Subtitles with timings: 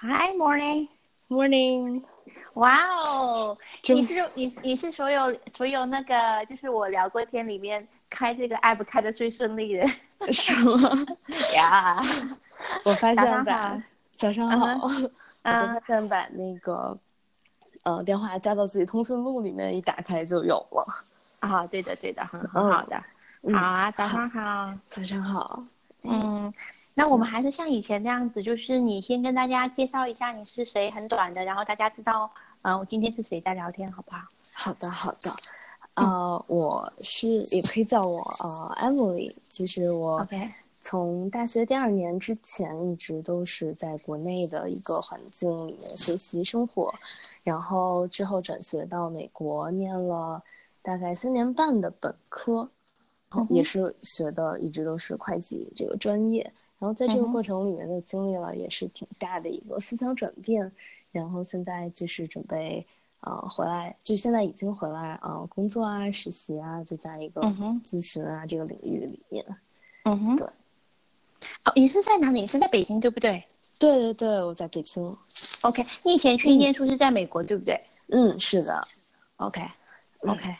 [0.00, 0.88] Hi, morning.
[1.28, 2.02] Morning.
[2.54, 9.86] 哇哦，真你是你你是所有所有那个就是我聊过天里面开这个 app 开的最顺利的
[10.32, 10.90] 是吗？
[11.54, 12.00] 呀。
[12.84, 13.80] 我发现把好
[14.16, 14.86] 早上嗯好，
[15.44, 16.96] 我发现把那个
[17.84, 20.84] 呃电话加到自己通讯录里面，一打开就有了。
[21.40, 23.02] 啊，对的对的，很很嗯好的。
[23.42, 24.74] 嗯好啊，早上好。
[24.90, 25.62] 早上好，
[26.02, 26.52] 嗯，
[26.94, 32.30] 那我们还是像以前那样子，就是你先跟大家介绍一下你是谁，很短的，然后大家知道，
[32.62, 34.18] 嗯、我今天是谁在聊天，好不好？
[34.52, 35.30] 好的好的。
[35.94, 39.34] 呃，我是也可以叫我呃 Emily。
[39.48, 40.48] 其实我 OK，
[40.80, 46.94] 从大学第二年之前一直都是在国内的一个环境里面学习生活，
[47.42, 50.42] 然后之后转学到美国念了
[50.82, 52.68] 大概三年半的本科，
[53.48, 56.50] 也是学的一直都是会计这个专业。
[56.80, 60.72] 然后在这个过程里面就经历了也是挺大的一个思想转变，
[61.12, 62.84] 然后现在就是准备
[63.20, 67.42] 呃回来，就现在已经回来呃工作啊实习啊，就在一个
[67.84, 69.44] 咨询啊这个领域里面。
[70.04, 70.46] 嗯哼，对。
[71.64, 72.40] 哦，你是在哪里？
[72.40, 73.44] 你是在北京对不对
[73.78, 75.14] 对对对，我在北京。
[75.60, 78.82] ？OK，你以前去念书是在美国对不对嗯，是的
[79.36, 80.56] ，？OK，OK，、嗯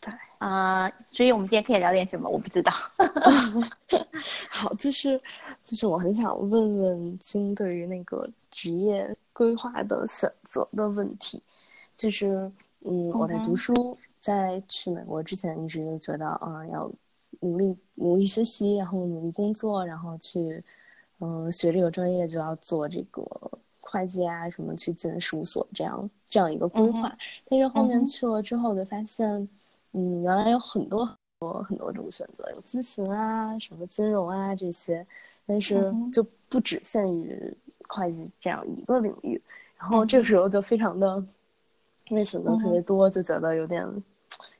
[0.00, 0.12] 对。
[0.38, 2.28] 啊、所以我们今天可以聊点什么？
[2.28, 2.72] 我不知道。
[4.50, 5.20] 好，就是
[5.64, 11.42] 就是我很想问问金对于那个职业规划的选择的问题，
[11.96, 12.30] 就是
[12.80, 16.90] 嗯，我在读书，在去美国之前一直就觉得啊、要
[17.40, 20.62] 努力努力学习，然后努力工作，然后去
[21.20, 23.22] 嗯学这个专业就要做这个
[23.80, 27.16] 会计啊什么去进事务所这样这样一个规划，
[27.48, 29.48] 但是后面去了之后就发现，
[29.92, 31.16] 嗯，原来有很多很。
[31.42, 35.04] 多很多种选择，有咨询啊，什么金融啊这些，
[35.46, 37.56] 但是就不只限于
[37.88, 39.40] 会计这样一个领域。
[39.76, 41.24] 然后嗯这个时候就非常的，
[42.08, 43.86] 因为选择特别多，就觉得有点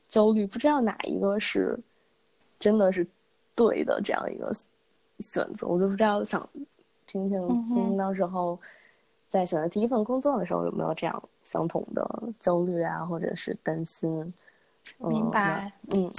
[0.09, 1.79] 焦虑，不知道哪一个是
[2.59, 3.07] 真的是
[3.55, 4.51] 对的这样一个
[5.19, 6.47] 选择，我就不知道想
[7.07, 8.59] 听听嗯哼金到时候
[9.29, 14.33] 在选择第一份工作的时候有没有这样相同的焦虑啊，或者是担心。
[14.99, 15.71] 嗯明白。
[15.95, 16.11] 嗯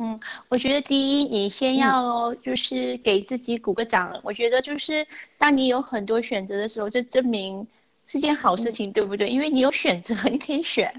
[0.00, 4.18] 嗯，我觉得第一，你先要就是给自己鼓个掌。
[4.22, 7.66] 我觉得就是当你有很多选择的时候，就证明
[8.06, 9.28] 是件好事情，对不对？
[9.28, 10.92] 因为你有选择，你可以选，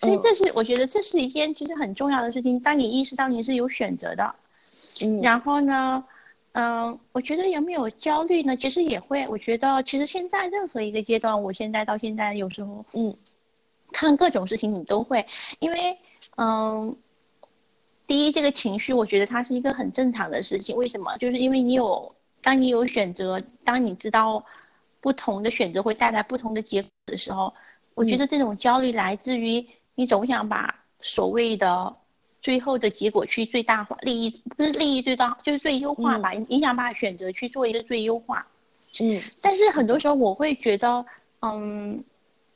[0.00, 2.58] 所以嗯这是我觉得这是一件就是很重要的事情。
[2.58, 4.34] 当你意识到你是有选择的，
[5.02, 6.02] 嗯然后呢，
[6.52, 8.56] 嗯、我觉得有没有焦虑呢？
[8.56, 9.28] 其实也会。
[9.28, 13.14] 我觉得其实现在任何一个阶段，我现在到现在有时候嗯
[13.92, 15.24] 看各种事情你都会，
[15.60, 15.96] 因为
[16.36, 16.96] 嗯，
[18.08, 20.74] 第一这个情绪，我觉得它是一个很正常的事情。
[20.74, 21.16] 为什么？
[21.18, 24.42] 就是因为你有，当你有选择，当你知道
[25.00, 27.52] 不同的选择会带来不同的结果的时候，
[27.94, 29.64] 我觉得这种焦虑来自于
[29.94, 31.94] 你总想把所谓的
[32.40, 36.32] 最后的结果去最大化，利益不是利益最大，就是最优化吧。
[36.48, 38.44] 你想把选择去做一个最优化。
[39.00, 41.04] 嗯但是很多时候我会觉得，
[41.42, 42.02] 嗯，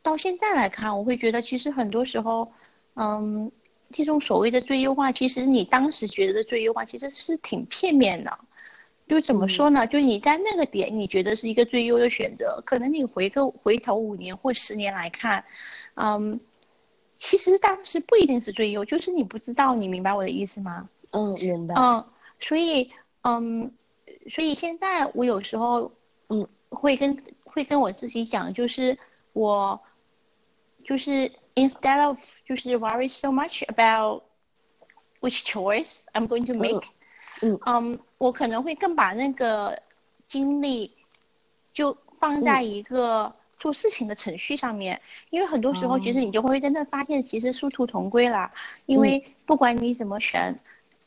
[0.02, 2.50] 到现在来看，我会觉得其实很多时候，
[2.94, 3.52] 嗯，
[3.92, 8.38] 这种所谓的最优化，其实你当时觉得的最优化，其实是挺片面的。
[9.06, 9.86] 就怎么说呢？
[9.86, 15.44] 就你在那个点，你觉得是一个最优的选择，可能你回个回头五年或十年来看，
[15.96, 16.40] 嗯，
[17.12, 20.88] 其实当时不一定是最优，就是你不知道，你明白我的意思吗？
[21.10, 21.74] 嗯，明白。
[21.74, 22.02] 嗯，
[22.40, 22.90] 所以
[23.22, 23.70] 嗯，
[24.30, 25.92] 所以现在我有时候
[26.30, 28.96] 嗯会跟会跟我自己讲，就是
[29.34, 29.78] 我
[30.84, 34.22] 就是 instead of 就是 worry so much about
[35.20, 36.82] which choice I'm going to make，
[37.42, 39.80] 嗯嗯，我可能会更把那个
[40.26, 40.92] 精力
[41.72, 48.52] 就放在一个做事情的程序上面，因为很多时候其实你就会真的发现，其实殊途同归啦。
[48.86, 50.58] 因为不管你怎么选，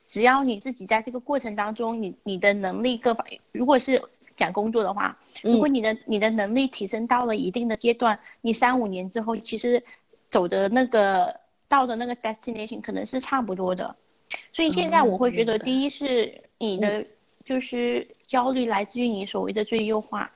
[0.05, 4.01] 只要你自己在这个过程当中，你你的能力各方，如果是
[4.37, 9.83] 讲工作的话，如果你的你的能力提升到了一定的阶段，你三五年之后，其实
[10.35, 11.33] 走的那个
[11.69, 13.95] 到的那个 destination 可能是差不多的。
[14.51, 17.05] 所以现在我会觉得，第一是你的
[17.45, 20.29] 就是焦虑来自于你所谓的最优化，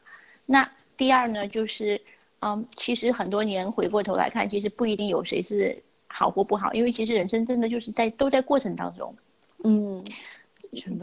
[0.45, 1.99] 那第二呢就是，
[2.39, 9.13] 嗯，其实很多年回过头来看，其实不一定有谁是好或不好，因为其实人生真的就是在都在过程当中。
[9.65, 10.01] 嗯，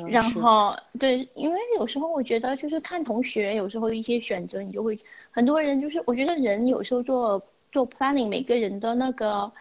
[0.08, 4.98] 然后对，因为有时候我觉得就是看同学，有时候一些选择，你就会
[5.30, 7.42] 很多人就是我觉得人有时候做
[7.76, 9.52] 做 planning，每个人的那个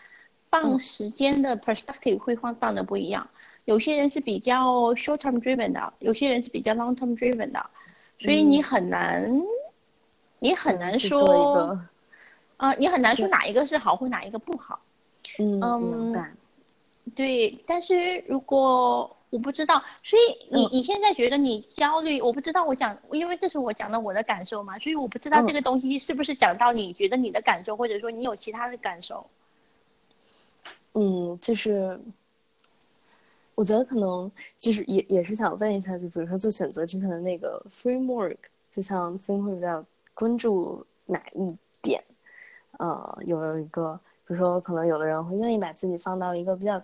[0.50, 3.28] 放嗯时间的 perspective 会放放的不一样。
[3.66, 7.70] 有些人是比较 short term driven 的，有些人是比较 long term driven 的，
[8.18, 9.30] 所以你很难
[10.40, 11.78] 你很难说个，
[12.56, 14.80] 啊、你很难说哪一个是好或哪一个不好。
[15.38, 16.14] 嗯。
[17.16, 29.26] 对，但是如果我不知道，所以你嗯你现在觉得你焦虑，我不知道我讲，因为这是我讲的我的感受嘛，所以我不知道嗯这个东西是不是讲到你觉得你的感受，或者说你有其他的感受。
[30.94, 32.00] 嗯，就是
[33.56, 38.38] 我觉得可能就是也也是想问一下，就比如说做选择之前的那个 framework，
[38.72, 39.84] 就像金会比较
[40.14, 42.02] 关注哪一点？
[42.78, 46.82] 呃，有没有一个，比如说可能有的人会愿意把自己放到一个比较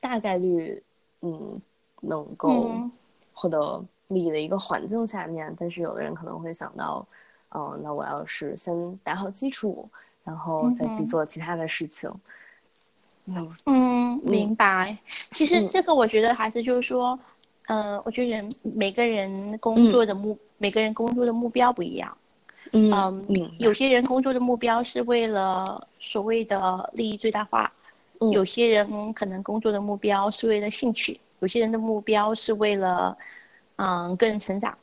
[0.00, 0.82] 大概率，
[1.22, 1.60] 嗯，
[2.00, 2.90] 能够嗯
[3.32, 7.06] 获得利益的一个环境下面，但是有的人可能会想到，
[7.54, 9.88] 嗯、那我要是先打好基础，
[10.24, 12.10] 然后再去做其他的事情。
[13.24, 14.96] 那嗯，明白。
[15.32, 17.18] 其实嗯这个我觉得还是就是说，
[17.66, 22.16] 呃，我觉得人每个人工作的目，每个人工作的目标不一样。
[22.72, 22.90] 嗯
[23.28, 27.70] 嗯有些人工作的目标是为了所谓的利益最大化，
[28.20, 33.16] 嗯有些人可能工作的目标是为了兴趣，有些人的目标是为了
[33.76, 34.76] 嗯个人成长。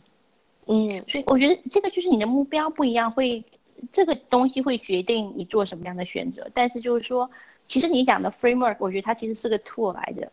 [0.67, 3.43] 嗯所以我觉得这个就是你的目标不一样，会
[3.91, 6.49] 这个东西会决定你做什么样的选择。
[6.53, 7.29] 但是就是说，
[7.67, 10.31] 其实你讲的 framework，我觉得它其实是个 tool 来的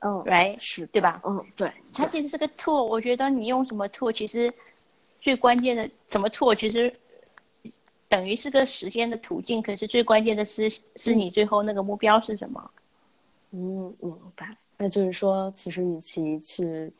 [0.00, 0.56] 嗯，，right？
[0.58, 1.20] 是对吧？
[1.24, 4.52] 嗯，对，它其实是个 tool，我觉得你用什么 tool，其实
[5.20, 6.94] 最关键的什么 tool，其实
[8.06, 12.70] 等于是个时间的途径，可是最关键的是是你最后那个目标是什么。
[13.52, 14.54] 嗯，明白。
[14.78, 16.92] 那就是说，其实与其去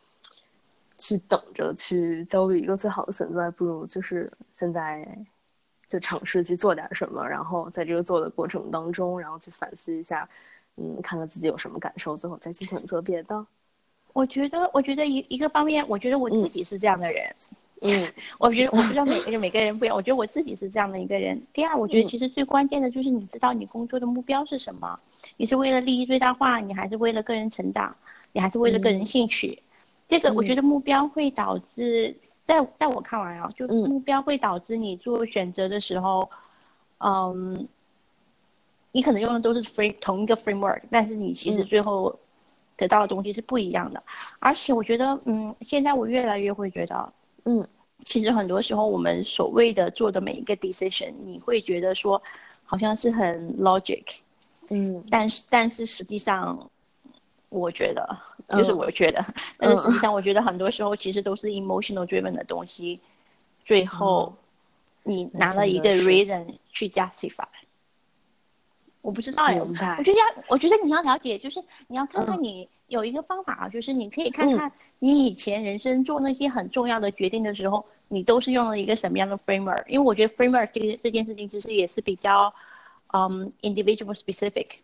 [0.98, 5.06] 去等着去焦虑一个最好的选择，还不如就是现在
[5.86, 10.28] 就尝试去做点什么，然后在这个做的过程当中，然后去反思一下，
[10.76, 13.46] 嗯，看看自己有什么感受，最后再去选择别的。
[14.12, 17.24] 我觉得，我觉得一一个方面，我觉得我自己是这样的人。
[17.50, 17.56] 嗯
[18.38, 21.40] 我觉得我不知道每个人每个人不一样，我觉得我自己是这样的一个人。
[21.52, 24.98] 第二，我觉得嗯其实最关键的就是你知道你工作的目标是什么，
[25.36, 27.94] 你是为了利益最大化，你还是为了个人成长，
[28.32, 29.62] 你还是为了个人兴趣。
[30.08, 36.28] 这个我觉得目标会导致，在在我看来啊，就嗯目标会导致你做选择的时候，
[36.98, 37.68] 嗯，
[38.90, 42.18] 你可能用的都是 frame 同一个 framework，但是你其实嗯最后
[42.76, 44.02] 得到的东西是不一样的。
[44.40, 47.12] 而且我觉得，嗯，现在我越来越会觉得。
[47.48, 47.68] 嗯
[48.04, 52.22] 其实很多时候，我们所谓的做的每一个 decision，你会觉得说
[52.64, 54.04] 好像是很 logic，
[54.70, 55.02] 嗯。
[55.10, 56.70] 但是但是实际上，
[57.48, 58.06] 我觉得
[58.46, 59.24] 嗯就是我觉得，
[59.58, 60.12] 但是实际上。
[60.12, 63.00] 我觉得很多时候其实都是 emotional driven 的东西，
[63.64, 64.32] 最后
[65.02, 67.48] 你拿了一个 reason 去 justify。
[69.02, 79.84] 我不知道哎，我觉得要，我觉得你要了解，就是你要看看你有一个方法啊，就是你可以看看你以前人生做那些很重要的决定的时候，你都是用了一个什么样的 framework？
[79.86, 82.52] 因为我觉得 framework 这个这件事情其实也是比较，
[83.12, 84.78] 嗯，individual specific。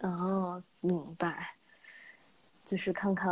[0.00, 1.50] 哦，明白。
[2.64, 3.30] 就是看看，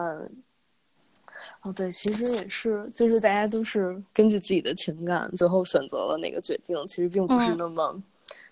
[1.62, 8.02] 哦，对，其实也是，就是大家都是根据自己的情感，最后选择了哪个决定，其实并不是嗯那么、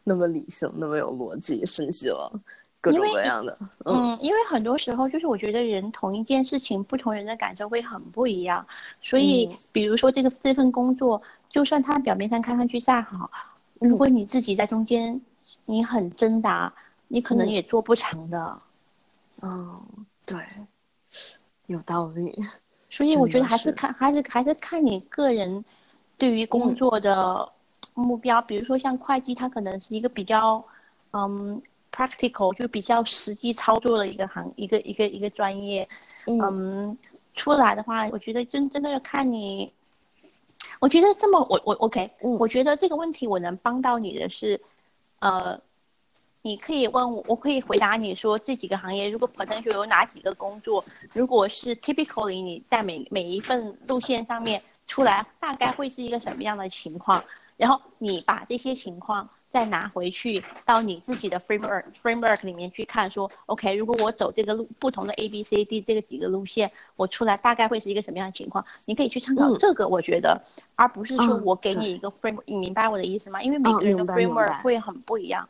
[0.04, 2.32] 那么理性，那么有逻辑分析了
[2.80, 4.10] 各种各样的，嗯。
[4.10, 8.66] 嗯，因为很多时候就是我觉得人同一件事情，不同人的感受会很不一样。
[9.02, 11.20] 所以嗯，比如说这个这份工作，
[11.50, 13.30] 就算它表面上看上去再好，
[13.80, 15.20] 嗯如果你自己在中间
[15.66, 16.72] 你很挣扎，
[17.08, 17.50] 你可能嗯。
[17.50, 18.58] 也做不长的。
[19.42, 19.80] 嗯，
[20.26, 20.36] 对，
[21.66, 22.38] 有道理，
[22.88, 23.72] 所以我觉得还是。
[23.72, 25.64] 看，还是还是看你个人
[26.18, 26.74] 对于工嗯。
[26.74, 27.48] 作的
[28.00, 28.40] 目标。
[28.42, 30.64] 比如说像会计，它可能是一个比较
[31.12, 31.60] 嗯
[31.92, 35.88] practical，就比较实际操作的一个行一个一个一个专业。
[36.26, 36.98] 嗯嗯，
[37.34, 39.72] 出来的话，我觉得真真的要看你。
[40.80, 44.58] 我觉得这么，我我 OK，、嗯我觉得这个问题我能帮到你的是，
[45.18, 45.60] 呃，
[46.40, 57.22] 你可以问我，我可以回答你说这几个行业，如果 potential 有哪几个工作，如果是 typically 你在每每一份路线上面出来，大概会是一个什么样的情况，
[57.60, 68.64] 然后你把这些情况再拿回去到你自己的 framework framework 里面去看，说 OK，如果我走这个路不同的 A B C D 这个几个路线，我出来大概会是一个什么样的情况？
[68.86, 70.40] 你可以去参考嗯这个，我觉得，
[70.74, 73.42] 而不是说嗯我给你一个 framework，你明白我的意思吗？
[73.42, 75.46] 因为每嗯个人的 framework 会很不一样。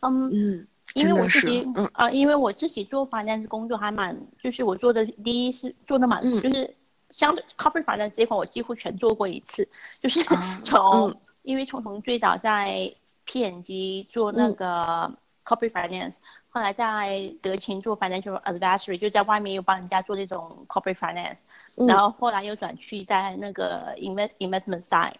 [0.00, 6.74] 嗯，嗯，因为我自己嗯啊、因为我自己做 finance 工作还蛮，就是我做的第一是做的蛮，嗯就是
[7.12, 9.68] 相对 corporate finance 这一块我几乎全做过一次，
[10.00, 12.92] 就是啊 从、嗯因为从从最早在
[13.24, 15.12] P&G 做那嗯个
[15.44, 16.12] corporate finance，、
[16.48, 21.36] 后来在德勤做 financial advisory，就在外面又帮人家做这种 corporate finance，、
[21.76, 25.14] 嗯然后后来又转去在那个 invest investment side。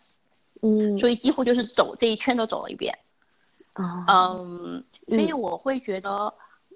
[0.63, 2.97] 嗯，所以几乎就是走这一圈都走了一遍。
[3.73, 4.05] 啊，
[4.39, 6.33] 嗯，所以我会觉得。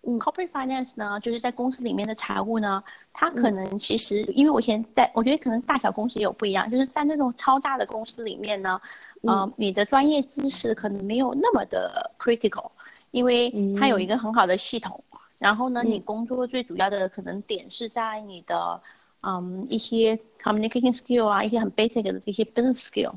[0.09, 2.81] 嗯，corporate finance 呢，就是在公司里面的财务呢，
[3.13, 8.81] 它可能其实，因为我现在我觉得可能大小公司也有不一样，就是在那种超大的公司里面呢，
[9.23, 12.71] 呃，你的专业知识可能没有那么的 critical，
[13.11, 15.03] 因为它有一个很好的系统，
[15.39, 18.81] 然后呢，你工作最主要的可能点是在你的，
[19.23, 23.13] 嗯，一些 communication skill 啊，一些很 basic 的这些 business skill，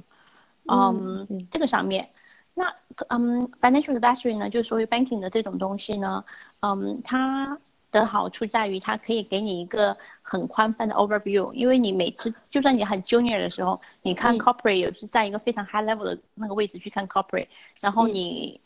[0.68, 2.10] 嗯，这个上面。
[2.56, 2.74] 那
[3.08, 6.24] 嗯，financial advisory 呢，就是属于 banking 的这种东西呢，
[6.62, 7.58] 嗯，它
[7.92, 9.96] 的好处在于它可以给你一个
[10.30, 17.48] 很宽泛的 overview，因为你每次就算你很 junior 的时候，你看 corporate 也是在一个非常 high level 的那个位置去看 corporate，
[17.82, 18.62] 然后你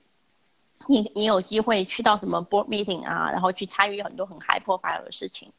[0.87, 5.49] 你你有机会去到什么 board meeting 啊，然后去参与很多很 high profile 的事情，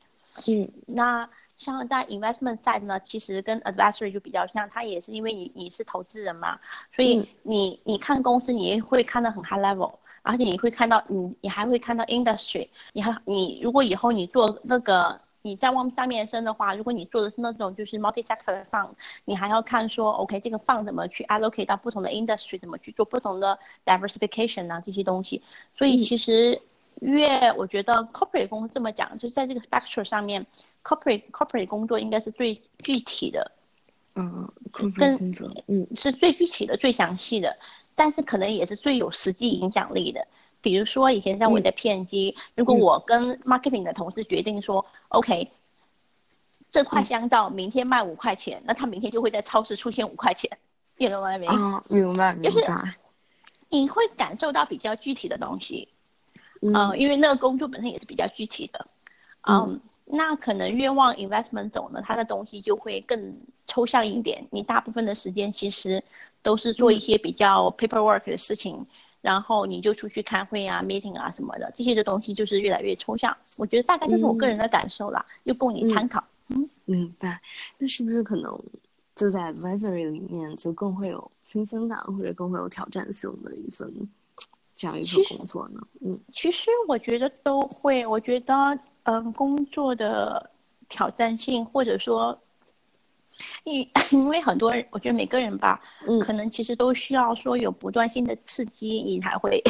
[0.47, 1.29] 嗯，那。
[1.57, 6.59] 像在 investment side 呢，其实跟 advisory 就比较像，它也是因为你你是投资人嘛，
[6.93, 18.89] 所以你你看公司，你会看到很 high level，而且你会看到你你还会看到 industry，你还你如果以后你做那个你再往下面升的话，如果你做的是那种就是 multi sector fund，
[19.27, 25.43] 你还要看说 OK 这个 fund 怎么去 allocate 到不同的 industry，怎么去做不同的 diversification 啊这些东西，
[25.77, 26.59] 所以其实
[27.03, 30.45] 越我觉得 corporate 公司这么讲，就是在这个 spectrum 上面。
[30.83, 33.53] corporate corporate 工作应该是最具体的，
[34.17, 37.57] 嗯，corporate 工作，嗯，是最具体的、最详细的，
[37.95, 40.27] 但是可能也是最有实际影响力的。
[40.65, 45.51] 比如说，以前在我的片机如果我跟 marketing 的同事决定说，OK，
[46.71, 50.51] 这块香皂明天卖五块钱，那他明天就会在超市出现五块钱，
[50.97, 51.47] 明白没？
[51.49, 52.95] 啊，明白，明白。
[53.69, 55.87] 你会感受到比较具体的东西，
[56.63, 58.87] 嗯，因为那个工作本身也是比较具体的，
[59.47, 59.79] 嗯。
[60.07, 63.35] 那可能越往 investment 走呢，它的东西就会更
[63.67, 64.47] 抽象一点。
[64.51, 66.03] 你大部分的时间其实
[66.43, 68.87] 都是做一些比较 paperwork 的事情，
[69.25, 73.35] 然后你就出去开会啊、meeting 啊什么的，这些的东西就是越来越抽象。
[73.57, 76.23] 我觉得大概就是我个人的感受啦，就供你参考。
[76.49, 77.41] 嗯，明白。
[77.79, 78.55] 那是不是可能
[79.17, 83.91] 就在 advisory 里面就更会有新鲜感，或者更会有挑战性的一份
[84.77, 85.81] 这样一份工作呢？
[86.03, 88.07] 嗯，其实我觉得都会。
[88.07, 88.79] 我觉得。
[89.07, 90.51] 嗯，工作的
[90.89, 92.41] 挑战性，或者说，
[93.65, 99.63] 因 因为很多人，我觉得每个人吧，嗯，可能其实都需要说有不断性的刺激，你才会，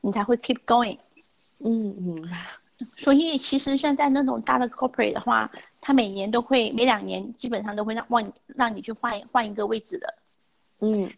[0.00, 0.98] 你才会 keep going。
[1.58, 2.30] 嗯嗯。
[2.96, 10.14] 所以其实像在那种大的 corporate 的话，他每年都会，每两年基本上都会让让让你去换换一个位置的。
[10.80, 11.10] 嗯。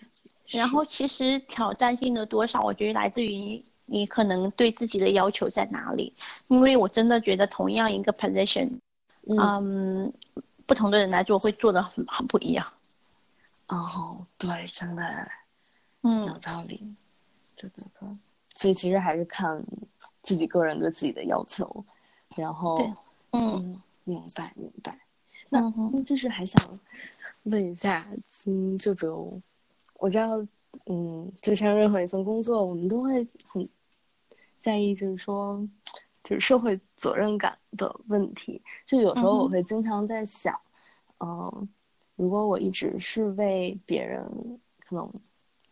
[0.49, 3.63] 然后其实挑战性的多少，我觉得来自于。
[3.93, 6.15] 你可能对自己的要求在哪里？
[6.47, 8.71] 因为我真的觉得同样一个 position，
[9.27, 10.13] 嗯，
[10.71, 12.65] 不同的人来做会做的很很不一样。
[13.67, 15.03] 哦，对，真的，
[16.03, 16.95] 嗯，有道理，
[17.57, 18.09] 对对对。
[18.55, 19.61] 所以其实还是看
[20.23, 21.85] 自己个人对自己的要求，
[22.37, 22.77] 然后，
[23.33, 24.97] 嗯，明白明白。
[25.49, 25.61] 那
[25.93, 26.65] 那就是还想
[27.43, 28.07] 问一下，
[28.47, 29.37] 嗯，就比如
[29.95, 30.29] 我知道，
[30.87, 33.69] 嗯，就像任何一份工作，我们都会很。
[34.61, 35.61] 在意就是说，
[36.23, 38.61] 就是社会责任感的问题。
[38.85, 40.55] 就有时候我会经常在想，
[41.21, 41.69] 嗯，
[42.15, 44.23] 如果我一直是为别人，
[44.87, 45.11] 可能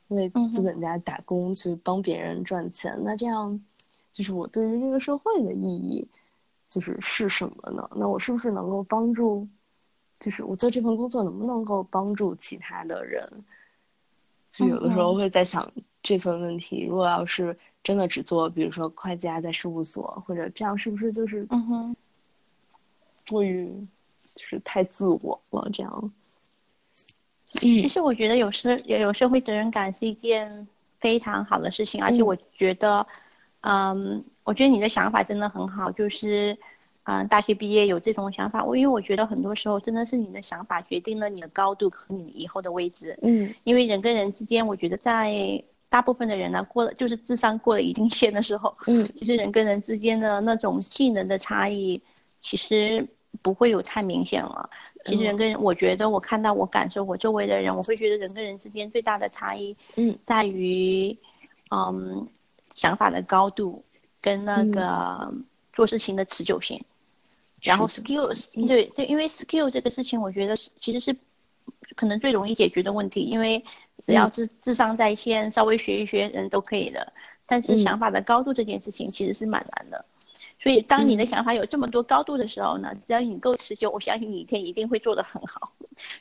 [0.09, 3.61] 为资本家打工去帮别人赚钱，那这样
[4.11, 6.09] 就是我对于这个社会的意义，
[6.67, 7.87] 就是是什么呢？
[7.95, 9.47] 那我是不是能够帮助？
[10.19, 13.31] 就是我做这份工作能不能够帮助其他的人？
[14.51, 15.71] 就有的时候会在想
[16.03, 16.87] 这份问题。
[16.87, 17.55] 如果要是。
[17.89, 21.97] 真的只做，比如说会计啊，在事务所或者这样，是不是就是嗯哼，
[23.27, 23.67] 过于
[24.23, 25.71] 就是太自我了？
[25.73, 26.13] 这样。
[27.47, 30.69] 其实我觉得有社有社会责任感是一件
[31.01, 33.07] 非常好的事情，而且我觉得，
[33.63, 36.55] 嗯，我觉得你的想法真的很好，就是
[37.05, 38.63] 嗯，大学毕业有这种想法。
[38.63, 43.19] 我因为我觉得很多时候真的是你的想法决定了你的高度和你以后的位置。
[43.23, 45.65] 嗯，因为人跟人之间，我觉得在。
[45.91, 52.01] 大部分的人呢，过了就是智商过了一定线的时候，嗯， 其实人跟人之间的那种技能的差异，
[52.43, 53.07] 其实
[53.41, 54.69] 不会有太明显了。
[55.07, 61.17] 其实人跟人，我觉得我看到我感受我周围的人，我会觉得人跟人之间最大的差异，嗯，在于，
[61.71, 62.27] 嗯，
[62.75, 63.83] 想法的高度
[64.21, 65.33] 跟那个
[65.73, 66.79] 做事情的持久性，
[67.63, 71.17] 然后 skills，对对，因为 skill 这个事情，我觉得其实是
[71.97, 73.65] 可能最容易解决的问题，因为。
[74.03, 77.13] 只要是智商在线，稍微学一学，人都可以的。
[77.47, 80.05] 但是想法的高度这件事情其实是蛮难的。
[80.61, 85.73] 所以当你的想法有这么多高度的时候呢，只要你够持久，我相信你一天一定会做得很好。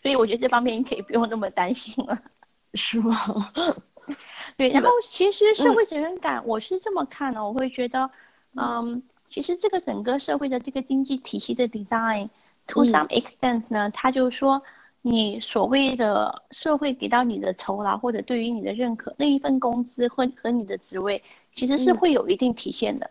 [0.02, 2.18] 所以我觉得这方面你可以不用那么担心了。
[2.74, 3.52] 是吗？
[4.56, 8.10] 对，然后其实社会责任感，我是这么看的，我会觉得，
[8.56, 14.62] 嗯，其实这个整个社会的这个经济体系的 design，to some extent 呢，它就是说，
[15.02, 21.22] 你所谓的社会给到你的酬劳或者对于你的认可，那一份工资和和你的职位，
[21.54, 23.10] 其实是会有一定体现的。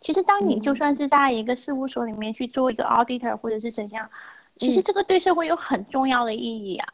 [0.00, 4.08] 其实当你就算是在一个事务所里面去做一个 auditor 或者是怎样，
[4.56, 6.88] 其实这个对社会有很重要的意义啊。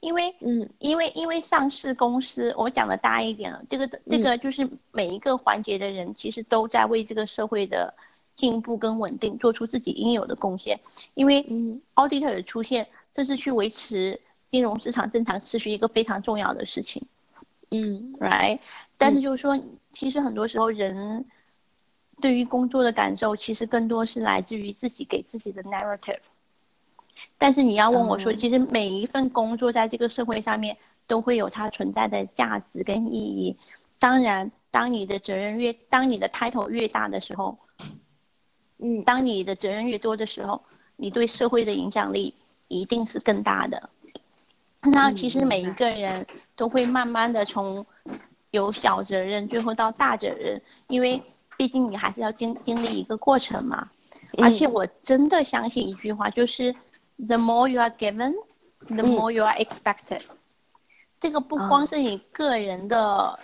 [0.00, 7.92] 因为，嗯，因为因为上市公司，我讲的大一点了，这个这个就是每一个环节的人，其实都在为这个社会的
[8.34, 10.78] 进步跟稳定做出自己应有的贡献。
[11.14, 11.42] 因为
[11.94, 14.18] ，auditor 的出现，这是去维持
[14.50, 17.02] 金融市场正常秩序一个非常重要的事情。
[17.70, 18.58] 嗯，right。
[18.98, 19.60] 但是就是说，
[19.92, 21.24] 其实很多时候人
[22.20, 26.18] 对于工作的感受，其实更多是来自于自己给自己的 narrative。
[27.36, 30.76] 但是你要问我说，其实每一份工作在这个社会上面
[31.06, 33.56] 都会有它存在的价值跟意义。
[33.98, 37.58] 当然，当你的责任越，当你的 title 越大的时候，
[38.78, 40.60] 嗯，当你的责任越多的时候，
[40.96, 42.34] 你对社会的影响力
[42.70, 43.90] 一定是更大的。
[44.80, 47.84] 那其实每一个人都会慢慢的从
[48.50, 50.58] 有小责任，最后到大责任，
[50.88, 51.22] 因为
[51.58, 53.90] 毕竟你还是要经经历一个过程嘛。
[54.38, 56.74] 而且我真的相信一句话，就是。
[57.28, 58.32] The more you are given,
[58.86, 60.24] the more you are expected。
[61.20, 63.38] 这个不光是你个人的，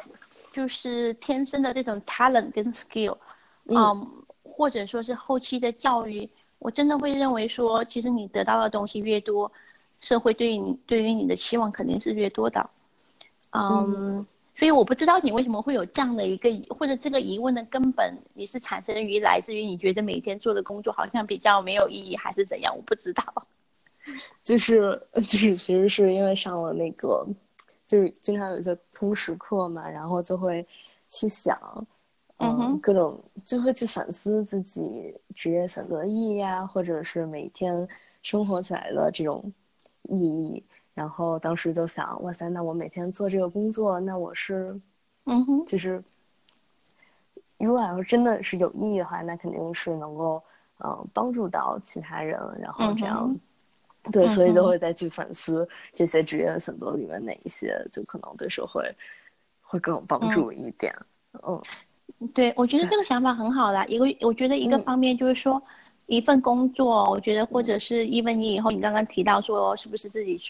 [0.50, 3.18] 就是天生的这种 talent 跟 skill，
[3.66, 4.10] 嗯，
[4.42, 6.26] 或者说是后期的教育，
[6.58, 9.50] 我真的会认为说，其实你得到的东西越多，
[10.00, 12.70] 社会对于你对于你的期望肯定是越多的。
[13.52, 22.74] 嗯，所以我不知道你为什么会有这样的一个，或者这个疑问的根本，你是产生于来自于你觉得每天做的工作好像比较没有意义，还是怎样？
[22.76, 23.24] 我不知道。
[24.42, 27.26] 就 是就是， 其实是因为上了那个，
[27.86, 30.66] 就是经常有一些通识课嘛，然后就会
[31.08, 31.58] 去想，
[32.38, 37.86] 嗯，各种就会去反思自己职业选择意义啊，或者是每天
[38.22, 39.42] 生活起来的这种
[40.02, 40.62] 意义。
[40.94, 44.78] 然后当时就想，哇塞，那我每天做这个工作，那我是，
[45.24, 46.02] 嗯哼，就是
[47.58, 50.42] 如果要是真的是有意义的话，那肯定是能够
[50.84, 53.38] 嗯帮助到其他人，然后这样。
[54.12, 58.88] 对，所以就会再去反思这些职业选择里面哪一些就可能对社会
[59.60, 60.94] 会更有帮助一点。
[61.44, 61.60] 嗯，
[62.34, 63.84] 对，我觉得这个想法很好啦。
[63.86, 65.62] 一个，我觉得一个方面就是说，
[66.06, 70.40] 一份工作，我觉得或者是因为你以后你刚刚提到说，是不是自己，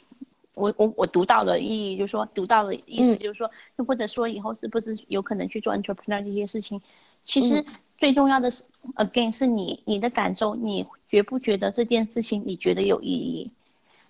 [0.55, 6.81] 我我我读到的意义就是说，读到的意思就是说，又或者说以后是不是有可能去做 entrepreneur 这些事情，
[7.25, 7.65] 其实
[7.99, 8.63] 最重要的是
[8.97, 10.87] ，again 是你你的感受你。
[11.09, 13.49] 觉不觉得这件事情你觉得有意义？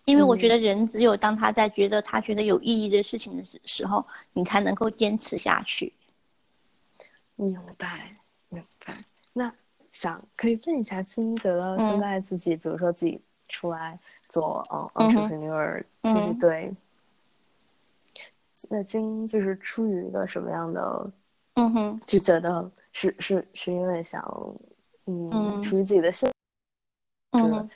[0.06, 5.92] 因为我觉得人只有当他在觉得他觉得有意义的事情的时时候，你才能够坚持下去。
[7.36, 8.16] 明白，
[8.48, 8.94] 明白。
[9.32, 9.52] 那
[9.92, 16.74] 想可以问一下，金觉得现在自己，比如说自己出来做嗯 entrepreneur，就是对，
[18.68, 21.12] 那金就是出于一个什么样的？
[21.54, 24.22] 嗯哼，就觉得是是是因为想
[25.06, 26.30] 嗯，出于自己的兴。
[27.32, 27.70] 嗯，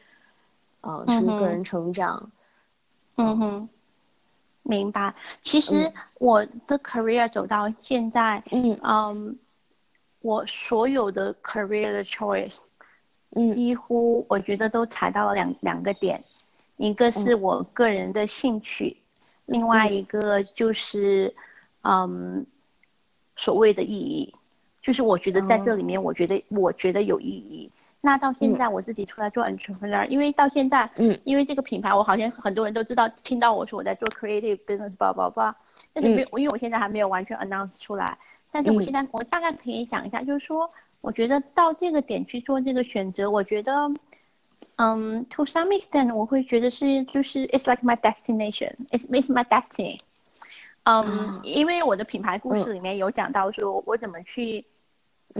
[0.83, 2.31] 嗯，出于个人成长。
[3.17, 3.69] 嗯哼，
[4.63, 5.15] 明白。
[5.43, 9.39] 其实我的 career 走到现在，嗯嗯，
[10.21, 12.59] 我所有的 career 的 choice，
[13.31, 16.23] 嗯，几乎我觉得都踩到了两两个点，
[16.77, 18.97] 一个是我个人的兴趣，
[19.47, 21.35] 另外一个就是
[21.83, 22.45] 嗯，
[23.37, 24.35] 所谓的意义，
[24.83, 27.71] 就是我觉得在这里面，我觉得我觉得有意义。
[28.03, 35.55] 那到现在我自己出来做 entrepreneur，因为到现在，嗯，因为这个品牌，我好像很多人都知道，听到我说我在做 creative business，叭叭叭，
[35.93, 38.17] 但是没有，因为我现在还没有完全 announce 出来，
[38.51, 43.73] 但是我现在我大概可以讲一下，就是说，我觉得到这个点去做这个选择，我觉得，
[44.77, 49.99] 嗯，to some extent，我会觉得是就是 it's like my destination，it's it's my destiny，
[50.85, 54.65] 嗯，因为我的品牌故事里面有讲到说我怎么去。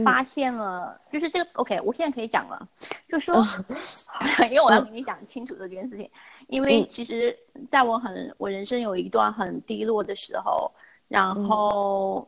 [0.05, 2.65] 发现了，就是这个 OK，我现在可以讲了，
[3.09, 3.35] 就说，
[4.49, 6.09] 因为我要跟你讲清楚这件事情，
[6.47, 7.37] 因为其实
[7.69, 10.71] 在我很我人生有一段很低落的时候，
[11.09, 12.25] 然后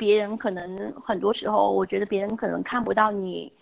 [0.00, 3.52] 别人可能很多时候，我觉得别人可能看不到你，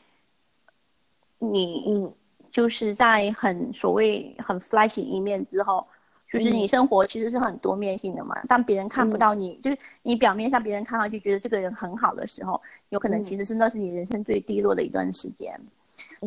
[1.41, 2.09] 你你，
[2.53, 5.85] 就是在很所谓很 flashy 一面之后。
[6.31, 15.59] 就是你生活其实是很多面性的嘛，当别人看不到你，就是你表面上别人看上去觉得这个人很好的时候，有可能其实是那是你人生最低落的一段时间。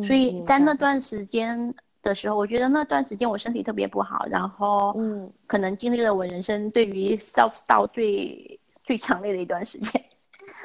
[0.04, 1.72] 所以在那段时间，
[2.02, 10.04] 的时候，我觉得那段时间我身体特别不好，然后嗯可能经历了我人生对于 self 到最最强烈的一段时间。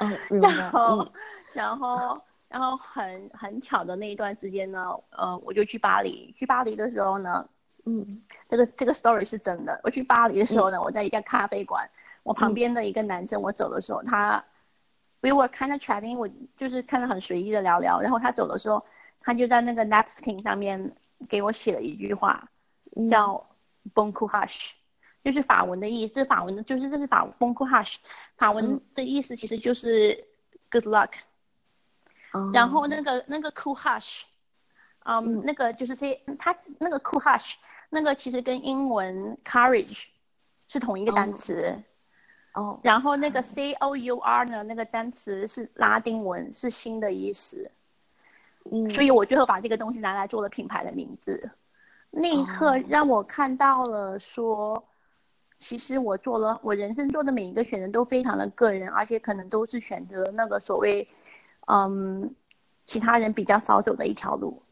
[0.00, 1.12] 嗯，然后嗯，
[1.52, 6.32] 然后，然后很很巧的那一段时间呢，呃，我就去巴黎。
[6.38, 7.48] 去巴黎的时候呢，
[7.84, 9.80] 嗯这个这个 story 是真的。
[9.82, 11.88] 我去巴黎的时候呢，我在一家咖啡馆，
[12.22, 14.42] 我旁边的一个男生，我走的时候，他
[15.20, 18.00] we were kind of chatting，我就是看着很随意的聊聊。
[18.00, 18.80] 然后他走的时候，
[19.20, 20.92] 他就在那个 napkin 上面
[21.28, 22.48] 给我写了一句话，
[22.94, 23.44] 嗯叫
[23.92, 24.74] bon courage，
[25.24, 26.24] 就是法文的意思。
[26.24, 27.96] 法文的就是这是法 bon courage，
[28.36, 30.12] 法文嗯的意思其实就是
[30.70, 31.10] good luck。
[32.34, 34.22] 嗯然后那个那个 cool hash，
[35.04, 37.54] 嗯，那个就是 say 它那个 cool hash，
[37.90, 40.06] 那个其实跟英文 courage
[40.68, 41.74] 是同一个单词。
[42.54, 47.70] 哦，然后那个 C O U R 呢，那个单词是拉丁文，是新的意思。
[48.70, 51.50] 嗯所以我最后把这个东西拿来做了品牌的名字。
[52.10, 54.82] 那一刻哦让我看到了说，
[55.58, 61.06] 其实我做了我人生做的每一个选择都非常的个人，而且可能都是选择那个所谓，
[61.66, 62.32] 嗯，
[62.84, 64.62] 其他人比较少走的一条路。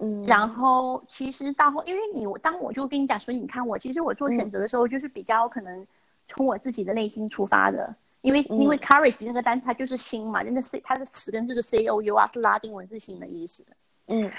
[0.00, 5.86] 嗯，然后其实到后，因为你我当我就跟你讲说，你看我其实我做选择的时候，就是比较可能
[6.26, 13.64] 从我自己的内心出发的，因为、因为 courage 那个单词它就是心嘛，那个 C 它的词根就是 C O U 啊，是拉丁文是心的意思。
[14.06, 14.30] 嗯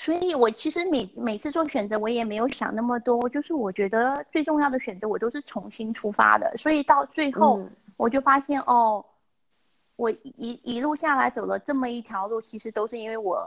[0.00, 6.56] 所以我其实每每次做选择，我也没有想那么多，就是我觉得最重要的选择，我都是重新出发的。
[6.56, 9.04] 所以到最后，嗯我就发现哦，
[9.96, 13.44] 我一一路下来走了这么一条路，其实都是因为我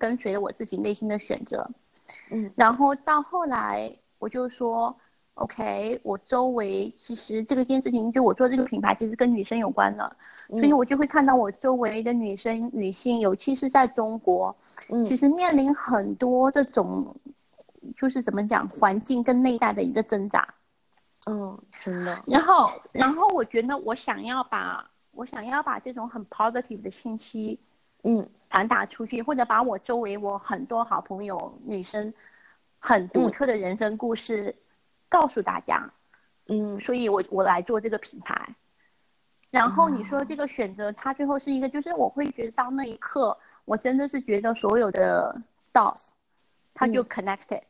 [0.00, 1.64] 跟随着我自己内心的选择。
[2.30, 3.88] 嗯，然后到后来，
[4.18, 4.92] 我就说
[5.38, 10.16] ，OK，我周围其实这个件事情，就我做这个品牌，其实跟女生有关的，
[10.50, 14.54] 所以我就会看到我周围的女生、女性，尤其是在中国，
[14.90, 15.04] 嗯。
[15.04, 17.14] 其实面临很多这种，
[17.96, 20.46] 就是怎么讲，环境跟内在的一个挣扎。
[21.26, 27.58] 嗯，真的，然后，然后我觉得我想要把我想要把这种很 positive 的信息
[28.04, 28.28] 嗯。
[28.50, 32.10] 传达出去，或者把我周围我很多好朋友女生
[32.78, 34.54] 很独特的人生故事
[35.08, 35.90] 告诉大家，
[36.48, 38.54] 嗯所以我我来做这个品牌。
[39.50, 45.34] 然后你说这个选择，它最后是一个，就是我会觉得到那一刻，我真的是觉得所有的
[45.72, 46.08] dots
[46.74, 47.62] 它就 connected，、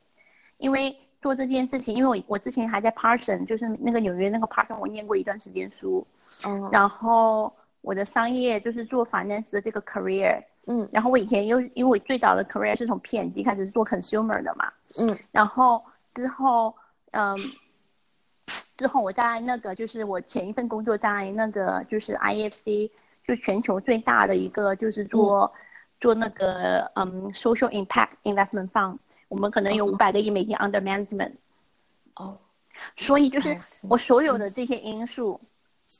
[0.57, 6.05] 因为做这件事情，因为我我之前还在 Parson，就是那个纽约那个 Parson，我念过一段时间书，
[6.44, 10.88] 嗯然后我的商业就是做 finance 的这个 career，嗯。
[10.92, 15.16] 然后我以前又因为我最早的 career 是从 P&G 开始是做 consumer 的嘛，嗯。
[15.31, 15.81] 然后
[16.12, 16.74] 之后
[17.12, 17.37] 嗯，
[18.77, 22.90] 之后我在那个就是我前一份工作在那个就是 IFC，
[23.27, 25.53] 就全球最大的一个就是做、
[26.01, 31.33] 做那个嗯 social impact investment fund，我们可能有五百个亿美金 under management，
[32.14, 32.38] 哦。
[32.97, 35.40] 所以就是我所有的这些因素，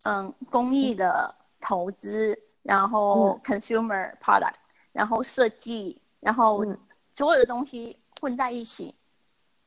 [0.05, 4.55] 嗯，公益的投资，然后 consumer product，
[4.93, 6.79] 然后设计，然后嗯。
[7.15, 8.95] 所有的东西混在一起，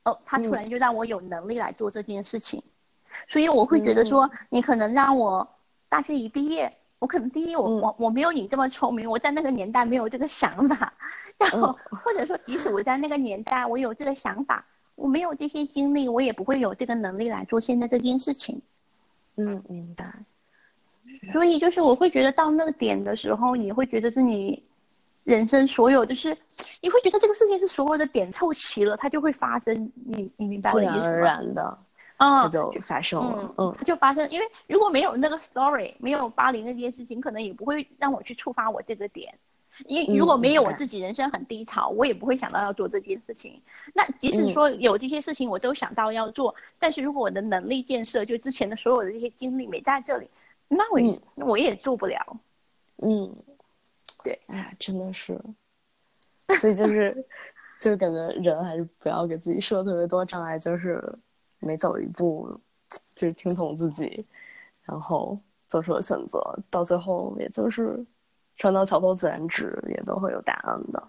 [0.04, 2.62] 哦，他突然就让我有能力来做这件事情，
[3.28, 5.48] 所以我会觉得说，你可能让我
[5.88, 7.80] 大学一毕业，我可能第一我、嗯。
[7.80, 10.92] 我我没有你这么聪明，我在那个年代没有这个想法，
[11.38, 14.64] 然后、或者说即使我在那个年代我有这个想法，
[14.96, 18.60] 我没有这些经历，我也不会有这个能力来做现在这件事情。
[19.36, 20.12] 嗯，明白，
[21.32, 24.62] 所以就是我会觉得到那个点的时候，你会觉得是你
[25.24, 26.36] 人生所有，就是
[26.80, 29.90] 你会觉得这个事情是所有的点凑齐了，它就会发生。
[30.06, 31.18] 你你明白我自然的意思吗？
[31.18, 31.78] 然的，
[32.16, 34.28] 啊它，就发生了，嗯它就发生。
[34.30, 39.32] 因为如果没有那个 story，没有巴黎那件事情，可能也不会让我去触发我这个点。
[39.86, 43.58] 因为如果没有我自己人生很低潮，我也不会想到要做这件事情。
[43.94, 50.28] 那即使嗯说有这些事情我都想到要做，但是如果我的能力建设，就之前的所有的这些经历没在这里，
[50.68, 52.20] 那我也、我也做不了。
[52.98, 53.34] 嗯，
[54.22, 55.40] 对，哎呀，真的是，
[56.60, 57.26] 所以就是，
[57.80, 61.02] 就感觉人还是不要给自己设特别多障碍，就是
[61.58, 62.48] 每走一步，
[63.14, 64.26] 就是听从自己，
[64.84, 68.04] 然后做出了选择，到最后也就是
[68.56, 71.02] 船到桥头自然直，也都会有答案的。